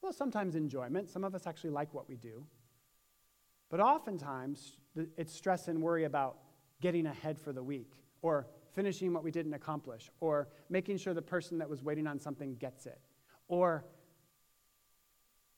Well, 0.02 0.12
sometimes 0.12 0.54
enjoyment. 0.54 1.08
Some 1.08 1.24
of 1.24 1.34
us 1.34 1.46
actually 1.46 1.70
like 1.70 1.94
what 1.94 2.08
we 2.08 2.16
do. 2.16 2.44
But 3.70 3.80
oftentimes, 3.80 4.76
it's 5.16 5.32
stress 5.32 5.68
and 5.68 5.80
worry 5.80 6.04
about 6.04 6.38
getting 6.80 7.06
ahead 7.06 7.38
for 7.38 7.52
the 7.52 7.62
week, 7.62 7.92
or 8.20 8.46
finishing 8.72 9.12
what 9.12 9.22
we 9.22 9.30
didn't 9.30 9.54
accomplish, 9.54 10.10
or 10.20 10.48
making 10.68 10.96
sure 10.96 11.14
the 11.14 11.22
person 11.22 11.58
that 11.58 11.68
was 11.68 11.82
waiting 11.82 12.06
on 12.06 12.18
something 12.18 12.56
gets 12.56 12.86
it, 12.86 13.00
or 13.52 13.84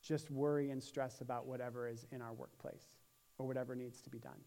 just 0.02 0.28
worry 0.28 0.70
and 0.70 0.83
stress 0.83 1.20
about 1.20 1.46
whatever 1.46 1.88
is 1.88 2.07
in 2.11 2.20
our 2.20 2.33
workplace 2.33 2.88
or 3.38 3.46
whatever 3.46 3.76
needs 3.76 4.02
to 4.02 4.11
be 4.11 4.18
done. 4.18 4.40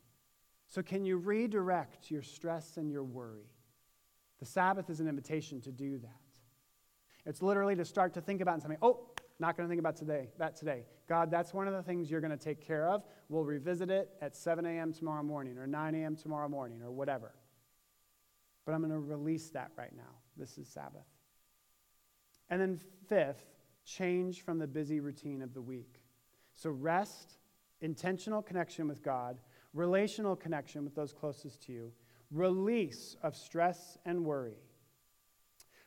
So, 0.68 0.84
can 0.84 1.06
you 1.06 1.16
redirect 1.16 2.12
your 2.12 2.22
stress 2.22 2.76
and 2.76 2.92
your 2.92 3.06
worry? 3.06 3.50
The 4.40 4.46
Sabbath 4.46 4.90
is 4.90 5.00
an 5.00 5.08
invitation 5.08 5.62
to 5.62 5.72
do 5.72 5.98
that. 6.00 6.10
It's 7.26 7.42
literally 7.42 7.78
to 7.78 7.86
start 7.86 8.14
to 8.16 8.22
think 8.22 8.42
about 8.42 8.62
something. 8.62 8.78
Oh, 8.82 9.12
not 9.40 9.56
going 9.56 9.66
to 9.66 9.72
think 9.72 9.80
about 9.80 9.96
today. 9.96 10.28
That 10.38 10.58
today. 10.58 10.84
God, 11.08 11.32
that's 11.32 11.54
one 11.54 11.70
of 11.70 11.74
the 11.74 11.84
things 11.84 12.12
you're 12.12 12.20
going 12.20 12.38
to 12.38 12.38
take 12.38 12.60
care 12.60 12.90
of. 12.90 13.04
We'll 13.30 13.46
revisit 13.46 13.90
it 13.90 14.10
at 14.22 14.36
7 14.36 14.66
a.m. 14.66 14.92
tomorrow 14.92 15.24
morning 15.24 15.58
or 15.58 15.68
9 15.68 15.96
a.m. 15.96 16.18
tomorrow 16.18 16.50
morning 16.50 16.82
or 16.82 16.92
whatever. 16.92 17.32
But 18.66 18.74
I'm 18.74 18.82
going 18.82 18.92
to 18.92 19.00
release 19.00 19.52
that 19.52 19.72
right 19.78 19.96
now. 19.96 20.16
This 20.36 20.58
is 20.58 20.68
Sabbath. 20.68 21.06
And 22.50 22.62
then, 22.62 22.80
fifth, 23.08 23.46
change 23.86 24.42
from 24.42 24.60
the 24.60 24.68
busy 24.68 25.00
routine 25.00 25.42
of 25.42 25.54
the 25.54 25.62
week. 25.62 26.04
So, 26.54 26.70
rest, 26.70 27.38
intentional 27.82 28.42
connection 28.42 28.88
with 28.88 29.04
God, 29.04 29.40
relational 29.74 30.36
connection 30.36 30.84
with 30.84 30.96
those 30.96 31.14
closest 31.14 31.62
to 31.64 31.72
you, 31.72 31.92
release 32.32 33.16
of 33.24 33.36
stress 33.36 33.98
and 34.06 34.26
worry, 34.26 34.58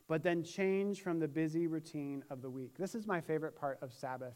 but 0.09 0.23
then 0.23 0.43
change 0.43 1.03
from 1.03 1.19
the 1.19 1.29
busy 1.29 1.67
routine 1.67 2.25
of 2.31 2.43
the 2.43 2.51
week. 2.51 2.77
This 2.79 2.95
is 2.95 3.07
my 3.07 3.21
favorite 3.21 3.55
part 3.55 3.79
of 3.83 3.93
Sabbath 3.93 4.35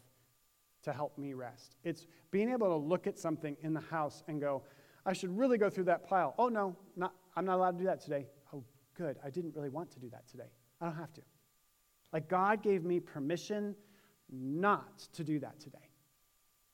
to 0.83 0.93
help 0.93 1.17
me 1.19 1.35
rest. 1.35 1.77
It's 1.83 2.07
being 2.31 2.51
able 2.51 2.69
to 2.69 2.77
look 2.77 3.07
at 3.07 3.19
something 3.19 3.57
in 3.63 3.73
the 3.73 3.81
house 3.81 4.23
and 4.29 4.41
go, 4.41 4.63
I 5.07 5.13
should 5.13 5.37
really 5.37 5.59
go 5.59 5.71
through 5.71 5.85
that 5.85 6.09
pile. 6.09 6.35
Oh, 6.39 6.49
no, 6.49 6.77
not, 6.97 7.15
I'm 7.37 7.45
not 7.45 7.57
allowed 7.57 7.73
to 7.73 7.79
do 7.79 7.85
that 7.85 8.01
today. 8.01 8.27
Oh, 8.53 8.63
good. 8.95 9.17
I 9.25 9.31
didn't 9.31 9.55
really 9.55 9.69
want 9.69 9.91
to 9.93 10.01
do 10.01 10.09
that 10.11 10.29
today. 10.29 10.51
I 10.81 10.87
don't 10.87 10.97
have 10.97 11.13
to. 11.15 11.23
Like 12.15 12.29
God 12.29 12.63
gave 12.63 12.85
me 12.85 13.01
permission 13.01 13.75
not 14.31 15.01
to 15.15 15.25
do 15.25 15.41
that 15.41 15.59
today. 15.59 15.91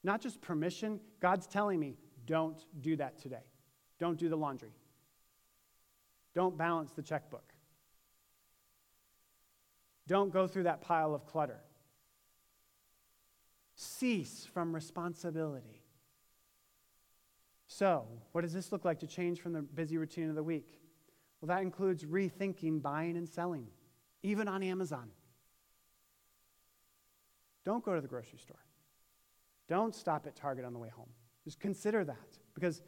Not 0.05 0.20
just 0.20 0.40
permission, 0.42 1.00
God's 1.20 1.46
telling 1.46 1.81
me, 1.81 1.96
don't 2.26 2.62
do 2.83 2.94
that 2.96 3.18
today. 3.18 3.42
Don't 3.98 4.18
do 4.18 4.29
the 4.29 4.37
laundry. 4.37 4.74
Don't 6.35 6.57
balance 6.57 6.92
the 6.92 7.03
checkbook. 7.03 7.55
Don't 10.07 10.31
go 10.31 10.46
through 10.46 10.64
that 10.64 10.83
pile 10.83 11.14
of 11.14 11.24
clutter. 11.24 11.61
Cease 13.76 14.46
from 14.53 14.74
responsibility. 14.74 15.83
So, 17.66 18.05
what 18.33 18.42
does 18.42 18.53
this 18.53 18.72
look 18.72 18.85
like 18.85 19.00
to 19.00 19.07
change 19.07 19.40
from 19.40 19.55
the 19.55 19.62
busy 19.62 19.96
routine 19.96 20.29
of 20.29 20.35
the 20.35 20.42
week? 20.42 20.81
Well, 21.40 21.46
that 21.48 21.62
includes 21.62 22.05
rethinking 22.05 22.83
buying 22.83 23.16
and 23.16 23.29
selling, 23.29 23.68
even 24.22 24.46
on 24.46 24.62
Amazon. 24.62 25.09
Don't 27.64 27.84
go 27.84 27.94
to 27.94 28.00
the 28.00 28.08
grocery 28.08 28.38
store. 28.38 28.64
Don't 29.68 29.94
stop 29.94 30.26
at 30.26 30.34
Target 30.34 30.64
on 30.64 30.72
the 30.72 30.78
way 30.78 30.88
home. 30.88 31.10
Just 31.44 31.60
consider 31.60 32.04
that. 32.04 32.38
Because 32.54 32.82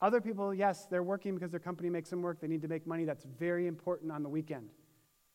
other 0.00 0.20
people, 0.20 0.54
yes, 0.54 0.86
they're 0.86 1.02
working 1.02 1.34
because 1.34 1.50
their 1.50 1.60
company 1.60 1.90
makes 1.90 2.10
them 2.10 2.22
work. 2.22 2.40
They 2.40 2.48
need 2.48 2.62
to 2.62 2.68
make 2.68 2.86
money. 2.86 3.04
That's 3.04 3.24
very 3.24 3.66
important 3.66 4.10
on 4.12 4.22
the 4.22 4.28
weekend. 4.28 4.70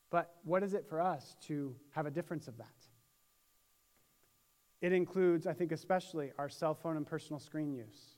But 0.09 0.35
what 0.43 0.63
is 0.63 0.73
it 0.73 0.85
for 0.87 1.01
us 1.01 1.35
to 1.47 1.75
have 1.91 2.05
a 2.05 2.11
difference 2.11 2.47
of 2.47 2.57
that? 2.57 2.67
It 4.81 4.93
includes, 4.93 5.45
I 5.45 5.53
think, 5.53 5.71
especially 5.71 6.31
our 6.37 6.49
cell 6.49 6.73
phone 6.73 6.97
and 6.97 7.05
personal 7.05 7.39
screen 7.39 7.73
use. 7.73 8.15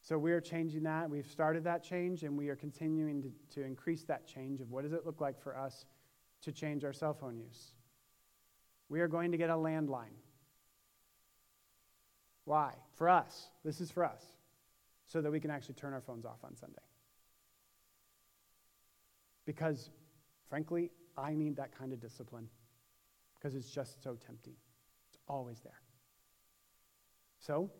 So 0.00 0.16
we 0.16 0.32
are 0.32 0.40
changing 0.40 0.84
that. 0.84 1.10
We've 1.10 1.26
started 1.26 1.64
that 1.64 1.82
change, 1.82 2.22
and 2.22 2.38
we 2.38 2.48
are 2.48 2.54
continuing 2.54 3.22
to, 3.22 3.32
to 3.56 3.66
increase 3.66 4.04
that 4.04 4.26
change 4.26 4.60
of 4.60 4.70
what 4.70 4.84
does 4.84 4.92
it 4.92 5.04
look 5.04 5.20
like 5.20 5.40
for 5.40 5.58
us 5.58 5.84
to 6.42 6.52
change 6.52 6.84
our 6.84 6.92
cell 6.92 7.12
phone 7.12 7.36
use. 7.36 7.72
We 8.88 9.00
are 9.00 9.08
going 9.08 9.32
to 9.32 9.38
get 9.38 9.50
a 9.50 9.54
landline. 9.54 10.14
Why? 12.44 12.74
For 12.94 13.08
us. 13.08 13.48
This 13.64 13.80
is 13.80 13.90
for 13.90 14.04
us. 14.04 14.22
So 15.06 15.20
that 15.20 15.30
we 15.30 15.40
can 15.40 15.50
actually 15.50 15.74
turn 15.74 15.92
our 15.92 16.00
phones 16.00 16.24
off 16.24 16.38
on 16.44 16.56
Sunday. 16.56 16.82
Because, 19.44 19.90
frankly, 20.48 20.90
I 21.16 21.34
need 21.34 21.56
that 21.56 21.76
kind 21.76 21.92
of 21.92 22.00
discipline 22.00 22.48
because 23.34 23.54
it's 23.54 23.70
just 23.70 24.02
so 24.02 24.16
tempting. 24.26 24.54
It's 25.08 25.18
always 25.28 25.60
there. 25.60 25.80
So, 27.38 27.70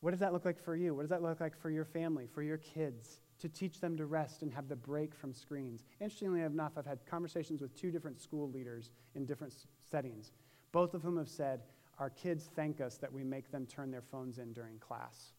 what 0.00 0.10
does 0.10 0.20
that 0.20 0.32
look 0.32 0.44
like 0.44 0.62
for 0.62 0.76
you? 0.76 0.94
What 0.94 1.02
does 1.02 1.10
that 1.10 1.22
look 1.22 1.40
like 1.40 1.56
for 1.60 1.70
your 1.70 1.84
family, 1.84 2.26
for 2.26 2.42
your 2.42 2.58
kids? 2.58 3.20
To 3.40 3.48
teach 3.48 3.80
them 3.80 3.96
to 3.96 4.06
rest 4.06 4.42
and 4.42 4.52
have 4.52 4.68
the 4.68 4.76
break 4.76 5.14
from 5.14 5.32
screens. 5.32 5.84
Interestingly 6.00 6.40
enough, 6.40 6.72
I've 6.76 6.86
had 6.86 7.06
conversations 7.06 7.60
with 7.60 7.74
two 7.74 7.90
different 7.90 8.20
school 8.20 8.50
leaders 8.50 8.90
in 9.14 9.26
different 9.26 9.54
settings, 9.90 10.32
both 10.72 10.94
of 10.94 11.02
whom 11.02 11.16
have 11.18 11.28
said, 11.28 11.60
Our 11.98 12.10
kids 12.10 12.50
thank 12.56 12.80
us 12.80 12.96
that 12.98 13.12
we 13.12 13.22
make 13.22 13.50
them 13.50 13.66
turn 13.66 13.90
their 13.90 14.02
phones 14.02 14.38
in 14.38 14.52
during 14.52 14.78
class. 14.78 15.32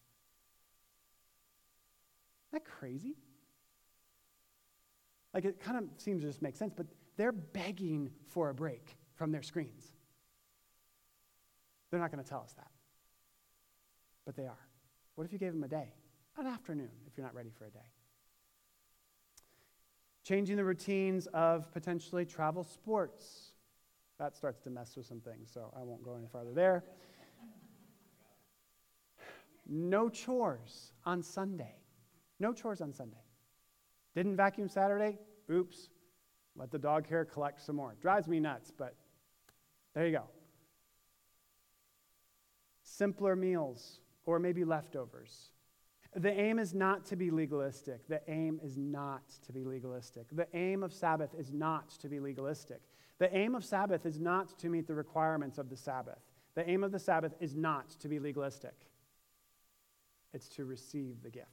Isn't 2.48 2.64
that 2.64 2.64
crazy? 2.64 3.16
Like, 5.34 5.44
it 5.44 5.60
kind 5.60 5.76
of 5.76 5.84
seems 5.98 6.22
to 6.22 6.28
just 6.28 6.42
make 6.42 6.56
sense, 6.56 6.72
but 6.74 6.86
they're 7.16 7.32
begging 7.32 8.10
for 8.28 8.48
a 8.48 8.54
break 8.54 8.96
from 9.14 9.30
their 9.30 9.42
screens. 9.42 9.92
They're 11.90 12.00
not 12.00 12.10
going 12.10 12.24
to 12.24 12.28
tell 12.28 12.40
us 12.40 12.52
that 12.54 12.70
but 14.30 14.36
they 14.36 14.46
are. 14.46 14.68
What 15.16 15.24
if 15.24 15.32
you 15.32 15.40
gave 15.40 15.52
them 15.52 15.64
a 15.64 15.68
day, 15.68 15.92
an 16.40 16.46
afternoon, 16.46 16.90
if 17.06 17.16
you're 17.16 17.26
not 17.26 17.34
ready 17.34 17.50
for 17.50 17.66
a 17.66 17.70
day? 17.70 17.78
Changing 20.24 20.56
the 20.56 20.64
routines 20.64 21.26
of 21.28 21.72
potentially 21.72 22.24
travel 22.24 22.64
sports. 22.64 23.52
That 24.18 24.36
starts 24.36 24.60
to 24.62 24.70
mess 24.70 24.96
with 24.96 25.06
some 25.06 25.20
things, 25.20 25.50
so 25.52 25.72
I 25.76 25.82
won't 25.82 26.02
go 26.02 26.16
any 26.16 26.26
farther 26.26 26.52
there. 26.52 26.84
No 29.66 30.08
chores 30.08 30.92
on 31.04 31.22
Sunday. 31.22 31.76
No 32.38 32.52
chores 32.52 32.80
on 32.80 32.92
Sunday. 32.92 33.22
Didn't 34.14 34.36
vacuum 34.36 34.68
Saturday? 34.68 35.18
Oops. 35.50 35.88
Let 36.56 36.70
the 36.70 36.78
dog 36.78 37.08
hair 37.08 37.24
collect 37.24 37.60
some 37.60 37.76
more. 37.76 37.94
Drives 38.00 38.26
me 38.26 38.40
nuts, 38.40 38.72
but 38.76 38.96
there 39.94 40.06
you 40.06 40.12
go. 40.12 40.24
Simpler 42.82 43.36
meals 43.36 44.00
or 44.26 44.38
maybe 44.38 44.64
leftovers. 44.64 45.50
The 46.16 46.32
aim 46.32 46.58
is 46.58 46.74
not 46.74 47.04
to 47.06 47.16
be 47.16 47.30
legalistic. 47.30 48.06
The 48.08 48.20
aim 48.28 48.60
is 48.62 48.76
not 48.76 49.22
to 49.46 49.52
be 49.52 49.64
legalistic. 49.64 50.26
The 50.32 50.48
aim 50.54 50.82
of 50.82 50.92
Sabbath 50.92 51.30
is 51.38 51.52
not 51.52 51.90
to 52.00 52.08
be 52.08 52.18
legalistic. 52.18 52.80
The 53.18 53.34
aim 53.36 53.54
of 53.54 53.64
Sabbath 53.64 54.06
is 54.06 54.18
not 54.18 54.58
to 54.58 54.68
meet 54.68 54.86
the 54.88 54.94
requirements 54.94 55.58
of 55.58 55.68
the 55.68 55.76
Sabbath. 55.76 56.18
The 56.54 56.68
aim 56.68 56.82
of 56.82 56.90
the 56.90 56.98
Sabbath 56.98 57.34
is 57.38 57.54
not 57.54 57.90
to 58.00 58.08
be 58.08 58.18
legalistic, 58.18 58.74
it's 60.32 60.48
to 60.50 60.64
receive 60.64 61.22
the 61.22 61.30
gift. 61.30 61.46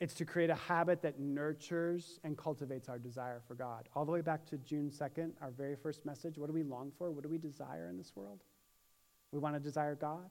It's 0.00 0.14
to 0.14 0.24
create 0.24 0.50
a 0.50 0.56
habit 0.56 1.00
that 1.02 1.20
nurtures 1.20 2.18
and 2.24 2.36
cultivates 2.36 2.88
our 2.88 2.98
desire 2.98 3.40
for 3.46 3.54
God. 3.54 3.88
All 3.94 4.04
the 4.04 4.10
way 4.10 4.20
back 4.20 4.44
to 4.46 4.58
June 4.58 4.90
2nd, 4.90 5.30
our 5.40 5.52
very 5.52 5.76
first 5.76 6.04
message 6.04 6.38
what 6.38 6.48
do 6.48 6.52
we 6.52 6.64
long 6.64 6.90
for? 6.98 7.12
What 7.12 7.22
do 7.22 7.28
we 7.28 7.38
desire 7.38 7.88
in 7.88 7.96
this 7.96 8.12
world? 8.16 8.42
We 9.30 9.38
want 9.38 9.54
to 9.54 9.60
desire 9.60 9.94
God. 9.94 10.28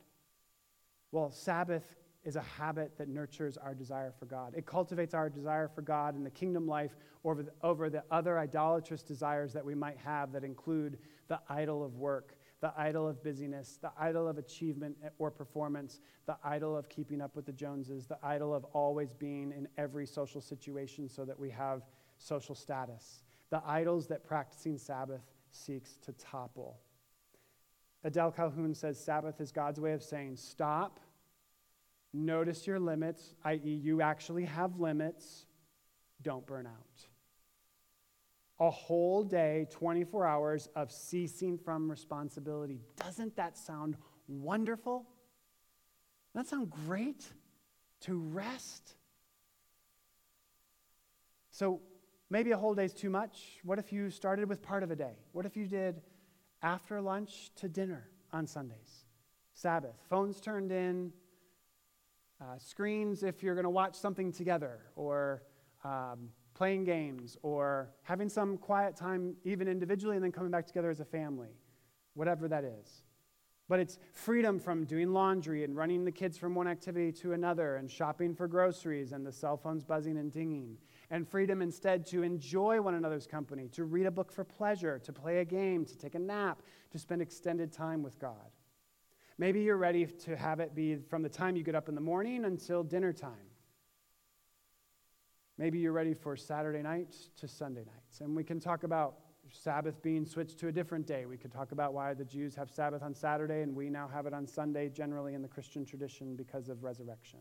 Well, 1.12 1.32
Sabbath 1.32 1.96
is 2.24 2.36
a 2.36 2.42
habit 2.42 2.98
that 2.98 3.10
nurtures 3.10 3.58
our 3.58 3.74
desire 3.74 4.14
for 4.18 4.26
God. 4.26 4.54
It 4.56 4.66
cultivates 4.66 5.14
our 5.14 5.30
desire 5.30 5.68
for 5.68 5.82
God 5.82 6.16
and 6.16 6.26
the 6.26 6.32
kingdom 6.32 6.68
life 6.68 6.96
over 7.24 7.42
the, 7.44 7.52
over 7.64 7.90
the 7.90 8.04
other 8.12 8.38
idolatrous 8.38 9.02
desires 9.02 9.54
that 9.54 9.66
we 9.66 9.74
might 9.74 9.98
have 9.98 10.32
that 10.34 10.44
include 10.44 11.00
the 11.28 11.40
idol 11.50 11.84
of 11.84 11.96
work, 11.96 12.36
the 12.60 12.72
idol 12.78 13.08
of 13.08 13.24
busyness, 13.24 13.80
the 13.82 13.92
idol 14.00 14.28
of 14.28 14.38
achievement 14.38 14.96
or 15.18 15.32
performance, 15.32 16.00
the 16.28 16.38
idol 16.44 16.78
of 16.78 16.90
keeping 16.90 17.22
up 17.22 17.36
with 17.36 17.46
the 17.46 17.52
Joneses, 17.52 18.06
the 18.06 18.20
idol 18.22 18.54
of 18.54 18.66
always 18.66 19.14
being 19.14 19.52
in 19.52 19.68
every 19.78 20.06
social 20.06 20.42
situation 20.42 21.10
so 21.10 21.26
that 21.26 21.40
we 21.40 21.50
have 21.50 21.82
social 22.18 22.54
status, 22.54 23.24
the 23.50 23.64
idols 23.66 24.06
that 24.08 24.24
practicing 24.24 24.78
Sabbath 24.78 25.22
seeks 25.50 25.98
to 26.04 26.14
topple. 26.14 26.80
Adele 28.04 28.32
Calhoun 28.32 28.74
says 28.74 29.00
Sabbath 29.00 29.40
is 29.40 29.52
God's 29.52 29.80
way 29.80 29.94
of 29.94 30.02
saying 30.02 30.36
stop, 30.36 31.00
notice 32.14 32.66
your 32.66 32.80
limits, 32.80 33.36
i.e., 33.46 33.60
you 33.64 34.02
actually 34.02 34.46
have 34.46 34.80
limits, 34.80 35.46
don't 36.22 36.46
burn 36.46 36.66
out. 36.66 37.08
A 38.60 38.70
whole 38.70 39.24
day, 39.24 39.68
24 39.72 40.26
hours 40.26 40.70
of 40.76 40.92
ceasing 40.92 41.58
from 41.58 41.90
responsibility. 41.90 42.82
Doesn't 42.98 43.36
that 43.36 43.58
sound 43.58 43.98
wonderful? 44.28 45.08
Doesn't 46.34 46.50
that 46.50 46.56
sound 46.56 46.70
great? 46.88 47.26
To 48.02 48.18
rest? 48.18 48.96
So 51.52 51.82
maybe 52.30 52.52
a 52.52 52.58
whole 52.58 52.74
day 52.74 52.86
is 52.86 52.94
too 52.94 53.10
much. 53.10 53.60
What 53.64 53.78
if 53.78 53.92
you 53.92 54.10
started 54.10 54.48
with 54.48 54.62
part 54.62 54.84
of 54.84 54.92
a 54.92 54.96
day? 54.96 55.14
What 55.34 55.46
if 55.46 55.56
you 55.56 55.68
did 55.68 56.02
after 56.62 57.02
lunch 57.02 57.52
to 57.56 57.68
dinner 57.68 58.10
on 58.32 58.48
Sundays. 58.48 59.06
Sabbath. 59.54 59.96
Phones 60.10 60.40
turned 60.40 60.72
in, 60.72 61.12
uh, 62.40 62.58
screens 62.58 63.24
if 63.24 63.44
you're 63.44 63.56
going 63.56 63.64
to 63.64 63.70
watch 63.70 63.96
something 63.96 64.32
together, 64.32 64.80
or 64.96 65.44
um, 65.84 66.30
playing 66.54 66.84
games, 66.84 67.38
or 67.44 67.90
having 68.04 68.30
some 68.30 68.58
quiet 68.58 68.96
time, 68.96 69.36
even 69.44 69.68
individually, 69.68 70.16
and 70.16 70.24
then 70.24 70.32
coming 70.32 70.52
back 70.52 70.66
together 70.66 70.90
as 70.90 71.00
a 71.00 71.06
family, 71.06 71.56
whatever 72.14 72.48
that 72.48 72.64
is. 72.64 73.04
But 73.68 73.80
it's 73.80 74.00
freedom 74.14 74.60
from 74.60 74.86
doing 74.86 75.14
laundry 75.14 75.64
and 75.64 75.76
running 75.76 76.04
the 76.04 76.12
kids 76.12 76.38
from 76.38 76.56
one 76.56 76.68
activity 76.68 77.12
to 77.14 77.34
another 77.34 77.78
and 77.78 77.90
shopping 77.90 78.36
for 78.36 78.48
groceries 78.48 79.14
and 79.14 79.26
the 79.26 79.32
cell 79.32 79.56
phones 79.56 79.86
buzzing 79.86 80.18
and 80.18 80.32
dinging 80.32 80.78
and 81.12 81.28
freedom 81.28 81.62
instead 81.62 82.06
to 82.08 82.24
enjoy 82.24 82.82
one 82.82 82.96
another's 82.96 83.28
company, 83.28 83.68
to 83.68 83.84
read 83.84 84.06
a 84.06 84.12
book 84.12 84.32
for 84.32 84.46
pleasure, 84.46 84.98
to 84.98 85.12
play 85.12 85.40
a 85.40 85.46
game, 85.46 85.86
to 85.86 85.98
take 85.98 86.16
a 86.16 86.20
nap, 86.20 86.64
to 86.90 86.98
spend 86.98 87.22
extended 87.22 87.72
time 87.72 88.02
with 88.02 88.18
God. 88.18 88.50
Maybe 89.38 89.62
you're 89.62 89.78
ready 89.78 90.06
to 90.06 90.38
have 90.38 90.62
it 90.62 90.74
be 90.74 90.96
from 90.96 91.22
the 91.22 91.30
time 91.30 91.58
you 91.58 91.64
get 91.64 91.76
up 91.76 91.90
in 91.90 91.96
the 91.96 92.02
morning 92.02 92.46
until 92.46 92.82
dinner 92.82 93.12
time. 93.12 93.50
Maybe 95.58 95.80
you're 95.80 95.92
ready 95.92 96.14
for 96.14 96.38
Saturday 96.38 96.82
nights 96.82 97.30
to 97.38 97.48
Sunday 97.48 97.84
nights. 97.84 98.22
And 98.22 98.34
we 98.34 98.44
can 98.46 98.62
talk 98.62 98.84
about 98.84 99.16
Sabbath 99.52 100.02
being 100.02 100.26
switched 100.26 100.60
to 100.60 100.70
a 100.70 100.72
different 100.72 101.06
day. 101.06 101.26
We 101.26 101.36
could 101.36 101.52
talk 101.52 101.74
about 101.74 101.94
why 101.94 102.14
the 102.14 102.24
Jews 102.24 102.56
have 102.56 102.70
Sabbath 102.70 103.04
on 103.04 103.14
Saturday 103.14 103.64
and 103.64 103.76
we 103.76 103.90
now 103.90 104.08
have 104.08 104.28
it 104.28 104.34
on 104.34 104.48
Sunday, 104.48 104.88
generally 104.88 105.34
in 105.34 105.42
the 105.42 105.48
Christian 105.50 105.86
tradition 105.86 106.38
because 106.38 106.70
of 106.70 106.84
resurrection. 106.84 107.40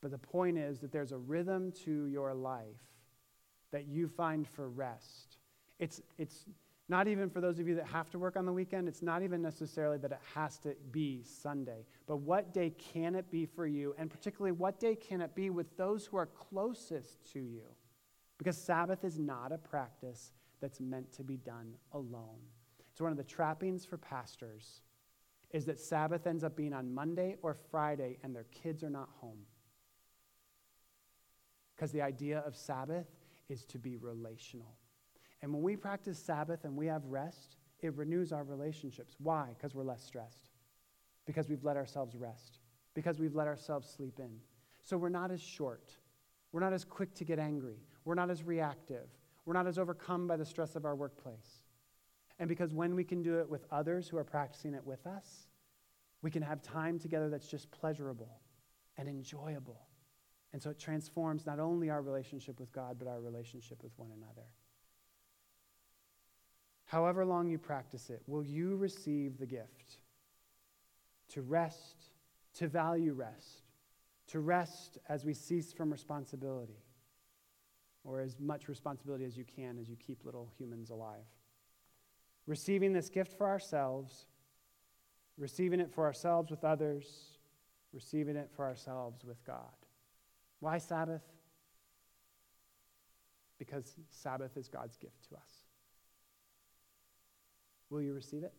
But 0.00 0.12
the 0.12 0.18
point 0.18 0.58
is 0.58 0.78
that 0.78 0.92
there's 0.92 1.12
a 1.12 1.18
rhythm 1.18 1.72
to 1.84 2.06
your 2.06 2.32
life 2.34 2.89
that 3.72 3.86
you 3.86 4.08
find 4.08 4.46
for 4.46 4.68
rest. 4.68 5.38
It's, 5.78 6.00
it's 6.18 6.46
not 6.88 7.06
even 7.06 7.30
for 7.30 7.40
those 7.40 7.58
of 7.58 7.68
you 7.68 7.76
that 7.76 7.86
have 7.86 8.10
to 8.10 8.18
work 8.18 8.36
on 8.36 8.44
the 8.44 8.52
weekend, 8.52 8.88
it's 8.88 9.02
not 9.02 9.22
even 9.22 9.40
necessarily 9.40 9.96
that 9.98 10.10
it 10.10 10.18
has 10.34 10.58
to 10.58 10.74
be 10.90 11.22
Sunday. 11.22 11.86
But 12.06 12.16
what 12.16 12.52
day 12.52 12.70
can 12.92 13.14
it 13.14 13.30
be 13.30 13.46
for 13.46 13.66
you? 13.66 13.94
And 13.96 14.10
particularly, 14.10 14.52
what 14.52 14.80
day 14.80 14.96
can 14.96 15.20
it 15.20 15.34
be 15.34 15.50
with 15.50 15.76
those 15.76 16.06
who 16.06 16.16
are 16.16 16.26
closest 16.26 17.24
to 17.32 17.38
you? 17.38 17.62
Because 18.38 18.56
Sabbath 18.56 19.04
is 19.04 19.18
not 19.18 19.52
a 19.52 19.58
practice 19.58 20.32
that's 20.60 20.80
meant 20.80 21.12
to 21.12 21.22
be 21.22 21.36
done 21.36 21.74
alone. 21.92 22.40
It's 22.90 23.00
one 23.00 23.12
of 23.12 23.18
the 23.18 23.24
trappings 23.24 23.84
for 23.84 23.96
pastors 23.96 24.82
is 25.52 25.64
that 25.66 25.80
Sabbath 25.80 26.26
ends 26.26 26.44
up 26.44 26.56
being 26.56 26.72
on 26.72 26.92
Monday 26.92 27.36
or 27.42 27.54
Friday 27.54 28.18
and 28.22 28.34
their 28.34 28.46
kids 28.50 28.82
are 28.82 28.90
not 28.90 29.08
home. 29.20 29.38
Because 31.74 31.92
the 31.92 32.02
idea 32.02 32.40
of 32.40 32.56
Sabbath 32.56 33.06
is 33.50 33.64
to 33.66 33.78
be 33.78 33.96
relational. 33.96 34.74
And 35.42 35.52
when 35.52 35.62
we 35.62 35.76
practice 35.76 36.18
Sabbath 36.18 36.64
and 36.64 36.76
we 36.76 36.86
have 36.86 37.04
rest, 37.06 37.56
it 37.80 37.96
renews 37.96 38.32
our 38.32 38.44
relationships. 38.44 39.14
Why? 39.18 39.48
Because 39.56 39.74
we're 39.74 39.84
less 39.84 40.02
stressed. 40.02 40.50
Because 41.26 41.48
we've 41.48 41.64
let 41.64 41.76
ourselves 41.76 42.16
rest. 42.16 42.58
Because 42.94 43.18
we've 43.18 43.34
let 43.34 43.46
ourselves 43.46 43.88
sleep 43.88 44.18
in. 44.18 44.30
So 44.82 44.96
we're 44.96 45.08
not 45.08 45.30
as 45.30 45.40
short. 45.40 45.92
We're 46.52 46.60
not 46.60 46.72
as 46.72 46.84
quick 46.84 47.14
to 47.14 47.24
get 47.24 47.38
angry. 47.38 47.78
We're 48.04 48.14
not 48.14 48.30
as 48.30 48.42
reactive. 48.42 49.08
We're 49.44 49.54
not 49.54 49.66
as 49.66 49.78
overcome 49.78 50.26
by 50.26 50.36
the 50.36 50.44
stress 50.44 50.76
of 50.76 50.84
our 50.84 50.94
workplace. 50.94 51.64
And 52.38 52.48
because 52.48 52.72
when 52.72 52.94
we 52.94 53.04
can 53.04 53.22
do 53.22 53.38
it 53.38 53.48
with 53.48 53.64
others 53.70 54.08
who 54.08 54.16
are 54.16 54.24
practicing 54.24 54.74
it 54.74 54.84
with 54.84 55.06
us, 55.06 55.46
we 56.22 56.30
can 56.30 56.42
have 56.42 56.62
time 56.62 56.98
together 56.98 57.28
that's 57.28 57.48
just 57.48 57.70
pleasurable 57.70 58.40
and 58.96 59.08
enjoyable. 59.08 59.80
And 60.52 60.60
so 60.60 60.70
it 60.70 60.78
transforms 60.78 61.46
not 61.46 61.60
only 61.60 61.90
our 61.90 62.02
relationship 62.02 62.58
with 62.58 62.72
God, 62.72 62.96
but 62.98 63.06
our 63.06 63.20
relationship 63.20 63.82
with 63.82 63.92
one 63.96 64.10
another. 64.16 64.46
However 66.86 67.24
long 67.24 67.48
you 67.48 67.56
practice 67.56 68.10
it, 68.10 68.20
will 68.26 68.42
you 68.42 68.74
receive 68.74 69.38
the 69.38 69.46
gift 69.46 69.98
to 71.28 71.40
rest, 71.42 72.10
to 72.54 72.66
value 72.66 73.12
rest, 73.12 73.62
to 74.26 74.40
rest 74.40 74.98
as 75.08 75.24
we 75.24 75.32
cease 75.32 75.72
from 75.72 75.92
responsibility, 75.92 76.82
or 78.02 78.20
as 78.20 78.40
much 78.40 78.68
responsibility 78.68 79.24
as 79.24 79.36
you 79.36 79.44
can 79.44 79.78
as 79.78 79.88
you 79.88 79.94
keep 80.04 80.24
little 80.24 80.50
humans 80.58 80.90
alive? 80.90 81.28
Receiving 82.48 82.92
this 82.92 83.08
gift 83.08 83.38
for 83.38 83.46
ourselves, 83.46 84.26
receiving 85.38 85.78
it 85.78 85.92
for 85.92 86.04
ourselves 86.06 86.50
with 86.50 86.64
others, 86.64 87.38
receiving 87.92 88.34
it 88.34 88.50
for 88.56 88.64
ourselves 88.64 89.24
with 89.24 89.44
God. 89.44 89.76
Why 90.60 90.78
Sabbath? 90.78 91.22
Because 93.58 93.96
Sabbath 94.10 94.56
is 94.56 94.68
God's 94.68 94.96
gift 94.96 95.28
to 95.28 95.36
us. 95.36 95.64
Will 97.90 98.02
you 98.02 98.14
receive 98.14 98.44
it? 98.44 98.54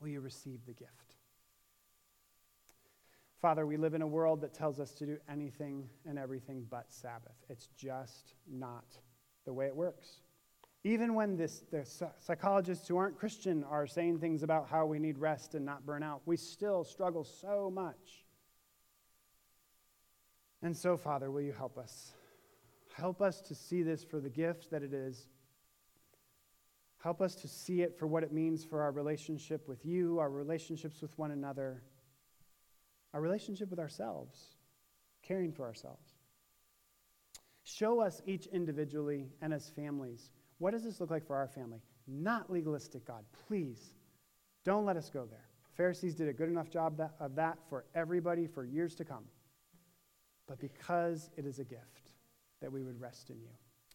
Will 0.00 0.08
you 0.08 0.20
receive 0.20 0.60
the 0.66 0.72
gift? 0.72 1.16
Father, 3.40 3.66
we 3.66 3.76
live 3.76 3.94
in 3.94 4.02
a 4.02 4.06
world 4.06 4.42
that 4.42 4.52
tells 4.52 4.78
us 4.78 4.92
to 4.92 5.06
do 5.06 5.16
anything 5.28 5.88
and 6.06 6.18
everything 6.18 6.66
but 6.70 6.92
Sabbath. 6.92 7.36
It's 7.48 7.68
just 7.76 8.34
not 8.46 8.84
the 9.46 9.52
way 9.52 9.66
it 9.66 9.74
works. 9.74 10.20
Even 10.84 11.14
when 11.14 11.36
this, 11.36 11.62
the 11.70 11.84
psychologists 12.18 12.86
who 12.88 12.96
aren't 12.96 13.18
Christian 13.18 13.64
are 13.64 13.86
saying 13.86 14.18
things 14.18 14.42
about 14.42 14.68
how 14.68 14.86
we 14.86 14.98
need 14.98 15.18
rest 15.18 15.54
and 15.54 15.64
not 15.64 15.84
burn 15.84 16.02
out, 16.02 16.22
we 16.26 16.36
still 16.36 16.84
struggle 16.84 17.24
so 17.24 17.70
much. 17.74 18.19
And 20.62 20.76
so, 20.76 20.96
Father, 20.96 21.30
will 21.30 21.40
you 21.40 21.52
help 21.52 21.78
us? 21.78 22.12
Help 22.94 23.22
us 23.22 23.40
to 23.42 23.54
see 23.54 23.82
this 23.82 24.04
for 24.04 24.20
the 24.20 24.28
gift 24.28 24.70
that 24.70 24.82
it 24.82 24.92
is. 24.92 25.26
Help 26.98 27.22
us 27.22 27.34
to 27.36 27.48
see 27.48 27.80
it 27.80 27.98
for 27.98 28.06
what 28.06 28.22
it 28.22 28.32
means 28.32 28.62
for 28.62 28.82
our 28.82 28.92
relationship 28.92 29.66
with 29.66 29.86
you, 29.86 30.18
our 30.18 30.28
relationships 30.28 31.00
with 31.00 31.16
one 31.18 31.30
another, 31.30 31.82
our 33.14 33.20
relationship 33.20 33.70
with 33.70 33.78
ourselves, 33.78 34.38
caring 35.22 35.50
for 35.50 35.64
ourselves. 35.64 36.12
Show 37.64 38.00
us 38.00 38.20
each 38.26 38.46
individually 38.46 39.28
and 39.40 39.54
as 39.54 39.70
families 39.70 40.30
what 40.60 40.72
does 40.72 40.84
this 40.84 41.00
look 41.00 41.10
like 41.10 41.26
for 41.26 41.36
our 41.36 41.48
family? 41.48 41.80
Not 42.06 42.52
legalistic, 42.52 43.06
God. 43.06 43.24
Please, 43.48 43.94
don't 44.62 44.84
let 44.84 44.96
us 44.98 45.08
go 45.08 45.24
there. 45.24 45.48
Pharisees 45.74 46.14
did 46.14 46.28
a 46.28 46.34
good 46.34 46.50
enough 46.50 46.68
job 46.68 47.00
of 47.18 47.34
that 47.36 47.58
for 47.70 47.86
everybody 47.94 48.46
for 48.46 48.62
years 48.62 48.94
to 48.96 49.04
come. 49.04 49.24
But 50.50 50.58
because 50.58 51.30
it 51.36 51.46
is 51.46 51.60
a 51.60 51.64
gift, 51.64 52.10
that 52.60 52.72
we 52.72 52.82
would 52.82 53.00
rest 53.00 53.30
in 53.30 53.40
you. 53.40 53.52